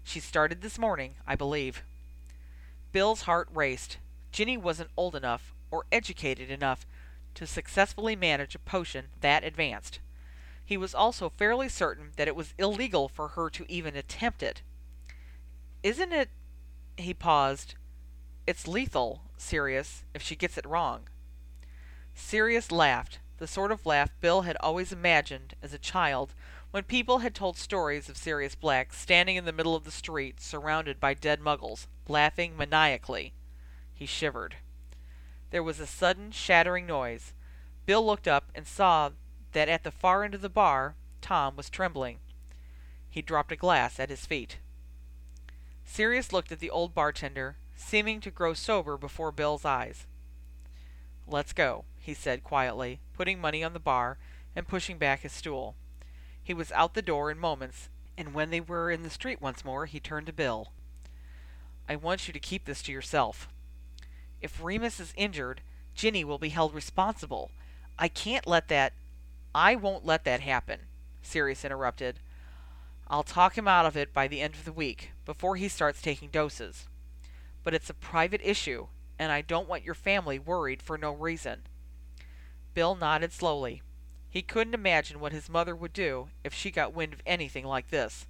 She 0.03 0.20
started 0.20 0.61
this 0.61 0.79
morning, 0.79 1.14
I 1.27 1.37
believe. 1.37 1.83
Bill's 2.92 3.22
heart 3.22 3.48
raced. 3.53 3.98
Ginny 4.31 4.57
wasn't 4.57 4.90
old 4.96 5.14
enough 5.14 5.54
or 5.74 5.87
educated 5.90 6.52
enough 6.52 6.87
to 7.34 7.48
successfully 7.48 8.14
manage 8.14 8.54
a 8.54 8.60
potion 8.60 9.06
that 9.22 9.42
advanced. 9.42 9.98
He 10.64 10.76
was 10.76 10.94
also 10.94 11.28
fairly 11.28 11.68
certain 11.68 12.12
that 12.16 12.28
it 12.28 12.37
was 12.37 12.54
illegal 12.58 13.08
for 13.08 13.28
her 13.28 13.50
to 13.50 13.66
even 13.68 13.96
attempt 13.96 14.40
it. 14.40 14.62
Isn't 15.82 16.12
it? 16.12 16.30
He 16.96 17.12
paused. 17.12 17.74
It's 18.46 18.68
lethal, 18.68 19.22
Sirius, 19.37 20.04
if 20.14 20.22
she 20.22 20.37
gets 20.37 20.56
it 20.56 20.64
wrong. 20.64 21.08
Sirius 22.14 22.70
laughed, 22.70 23.18
the 23.38 23.48
sort 23.48 23.72
of 23.72 23.84
laugh 23.84 24.10
Bill 24.20 24.42
had 24.42 24.56
always 24.60 24.92
imagined 24.92 25.54
as 25.60 25.74
a 25.74 25.78
child 25.78 26.34
when 26.70 26.84
people 26.84 27.18
had 27.18 27.34
told 27.34 27.56
stories 27.56 28.08
of 28.08 28.16
Sirius 28.16 28.54
Black 28.54 28.92
standing 28.92 29.34
in 29.34 29.44
the 29.44 29.52
middle 29.52 29.74
of 29.74 29.82
the 29.82 29.90
street 29.90 30.40
surrounded 30.40 31.00
by 31.00 31.14
dead 31.14 31.40
muggles, 31.40 31.88
laughing 32.06 32.56
maniacally. 32.56 33.32
He 33.92 34.06
shivered. 34.06 34.56
There 35.55 35.62
was 35.62 35.79
a 35.79 35.87
sudden 35.87 36.33
shattering 36.33 36.85
noise. 36.85 37.33
Bill 37.87 38.05
looked 38.05 38.27
up 38.27 38.51
and 38.57 38.67
saw 38.67 39.11
that 39.53 39.69
at 39.69 39.85
the 39.85 39.93
far 39.93 40.25
end 40.25 40.35
of 40.35 40.40
the 40.40 40.49
bar 40.49 40.97
Tom 41.21 41.55
was 41.55 41.71
trembling. 41.71 42.19
He 43.09 43.23
dropped 43.23 43.53
a 43.53 43.57
glass 43.57 44.01
at 44.01 44.11
his 44.11 44.27
feet. 44.27 44.59
Sirius 45.85 46.33
looked 46.33 46.51
at 46.51 46.59
the 46.59 46.71
old 46.71 46.93
bartender, 46.93 47.55
seeming 47.77 48.21
to 48.23 48.33
grow 48.33 48.53
sober 48.53 48.97
before 48.97 49.31
Bill's 49.31 49.64
eyes. 49.64 50.09
Let's 51.25 51.53
go, 51.53 51.85
he 52.01 52.14
said 52.14 52.43
quietly, 52.43 52.99
putting 53.12 53.40
money 53.40 53.62
on 53.62 53.75
the 53.75 53.79
bar 53.79 54.19
and 54.57 54.67
pushing 54.67 54.99
back 54.99 55.21
his 55.21 55.31
stool. 55.31 55.77
He 56.43 56.53
was 56.53 56.73
out 56.73 56.95
the 56.95 57.01
door 57.01 57.31
in 57.31 57.38
moments, 57.38 57.90
and 58.19 58.35
when 58.35 58.51
they 58.51 58.61
were 58.61 58.90
in 58.90 59.05
the 59.05 59.09
street 59.09 59.40
once 59.40 59.64
more, 59.64 59.87
he 59.87 60.01
turned 60.01 60.27
to 60.27 60.33
Bill. 60.33 60.73
I 61.88 61.95
want 61.95 62.27
you 62.27 62.33
to 62.33 62.40
keep 62.40 62.64
this 62.64 62.83
to 62.83 62.93
yourself. 62.93 63.49
If 64.40 64.62
Remus 64.62 65.01
is 65.01 65.14
injured, 65.16 65.62
Ginny 65.94 66.25
will 66.25 66.38
be 66.38 66.51
held 66.51 66.75
responsible. 66.75 67.51
I 67.99 68.09
can't 68.09 68.47
let 68.47 68.68
that 68.68 68.92
I 69.55 69.77
won't 69.77 70.05
let 70.05 70.25
that 70.25 70.40
happen, 70.40 70.81
Sirius 71.23 71.64
interrupted. 71.64 72.18
I'll 73.07 73.23
talk 73.23 73.57
him 73.57 73.68
out 73.68 73.87
of 73.87 73.97
it 73.97 74.12
by 74.12 74.27
the 74.27 74.40
end 74.40 74.55
of 74.55 74.64
the 74.64 74.73
week, 74.73 75.12
before 75.25 75.55
he 75.55 75.68
starts 75.68 76.03
taking 76.03 76.29
doses. 76.29 76.88
But 77.62 77.73
it's 77.73 77.88
a 77.88 77.94
private 77.94 78.40
issue, 78.42 78.88
and 79.16 79.31
I 79.31 79.42
don't 79.42 79.68
want 79.68 79.85
your 79.85 79.94
family 79.94 80.40
worried 80.40 80.83
for 80.83 80.99
no 80.99 81.12
reason. 81.12 81.62
Bill 82.75 82.97
nodded 82.97 83.33
slowly. 83.33 83.83
He 84.29 84.42
couldn't 84.42 84.75
imagine 84.75 85.20
what 85.20 85.33
his 85.33 85.49
mother 85.49 85.77
would 85.77 85.92
do 85.92 86.31
if 86.42 86.53
she 86.53 86.73
got 86.73 86.92
wind 86.92 87.12
of 87.12 87.23
anything 87.25 87.64
like 87.64 87.90
this. 87.90 88.27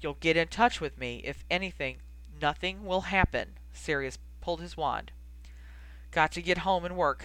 You'll 0.00 0.14
get 0.14 0.36
in 0.36 0.48
touch 0.48 0.80
with 0.80 0.98
me 0.98 1.22
if 1.24 1.44
anything. 1.48 1.98
Nothing 2.40 2.84
will 2.84 3.02
happen. 3.02 3.50
Sirius 3.72 4.18
pulled 4.40 4.60
his 4.60 4.76
wand. 4.76 5.12
Got 6.12 6.30
to 6.32 6.42
get 6.42 6.58
home 6.58 6.84
and 6.84 6.96
work. 6.96 7.24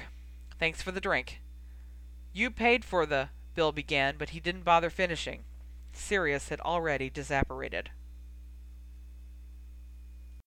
Thanks 0.57 0.81
for 0.81 0.91
the 0.91 1.01
drink. 1.01 1.41
You 2.33 2.49
paid 2.49 2.83
for 2.83 3.05
the... 3.05 3.29
Bill 3.53 3.71
began, 3.71 4.15
but 4.17 4.29
he 4.29 4.39
didn't 4.39 4.63
bother 4.63 4.89
finishing. 4.89 5.43
Sirius 5.91 6.49
had 6.49 6.61
already 6.61 7.09
disapparated. 7.09 7.88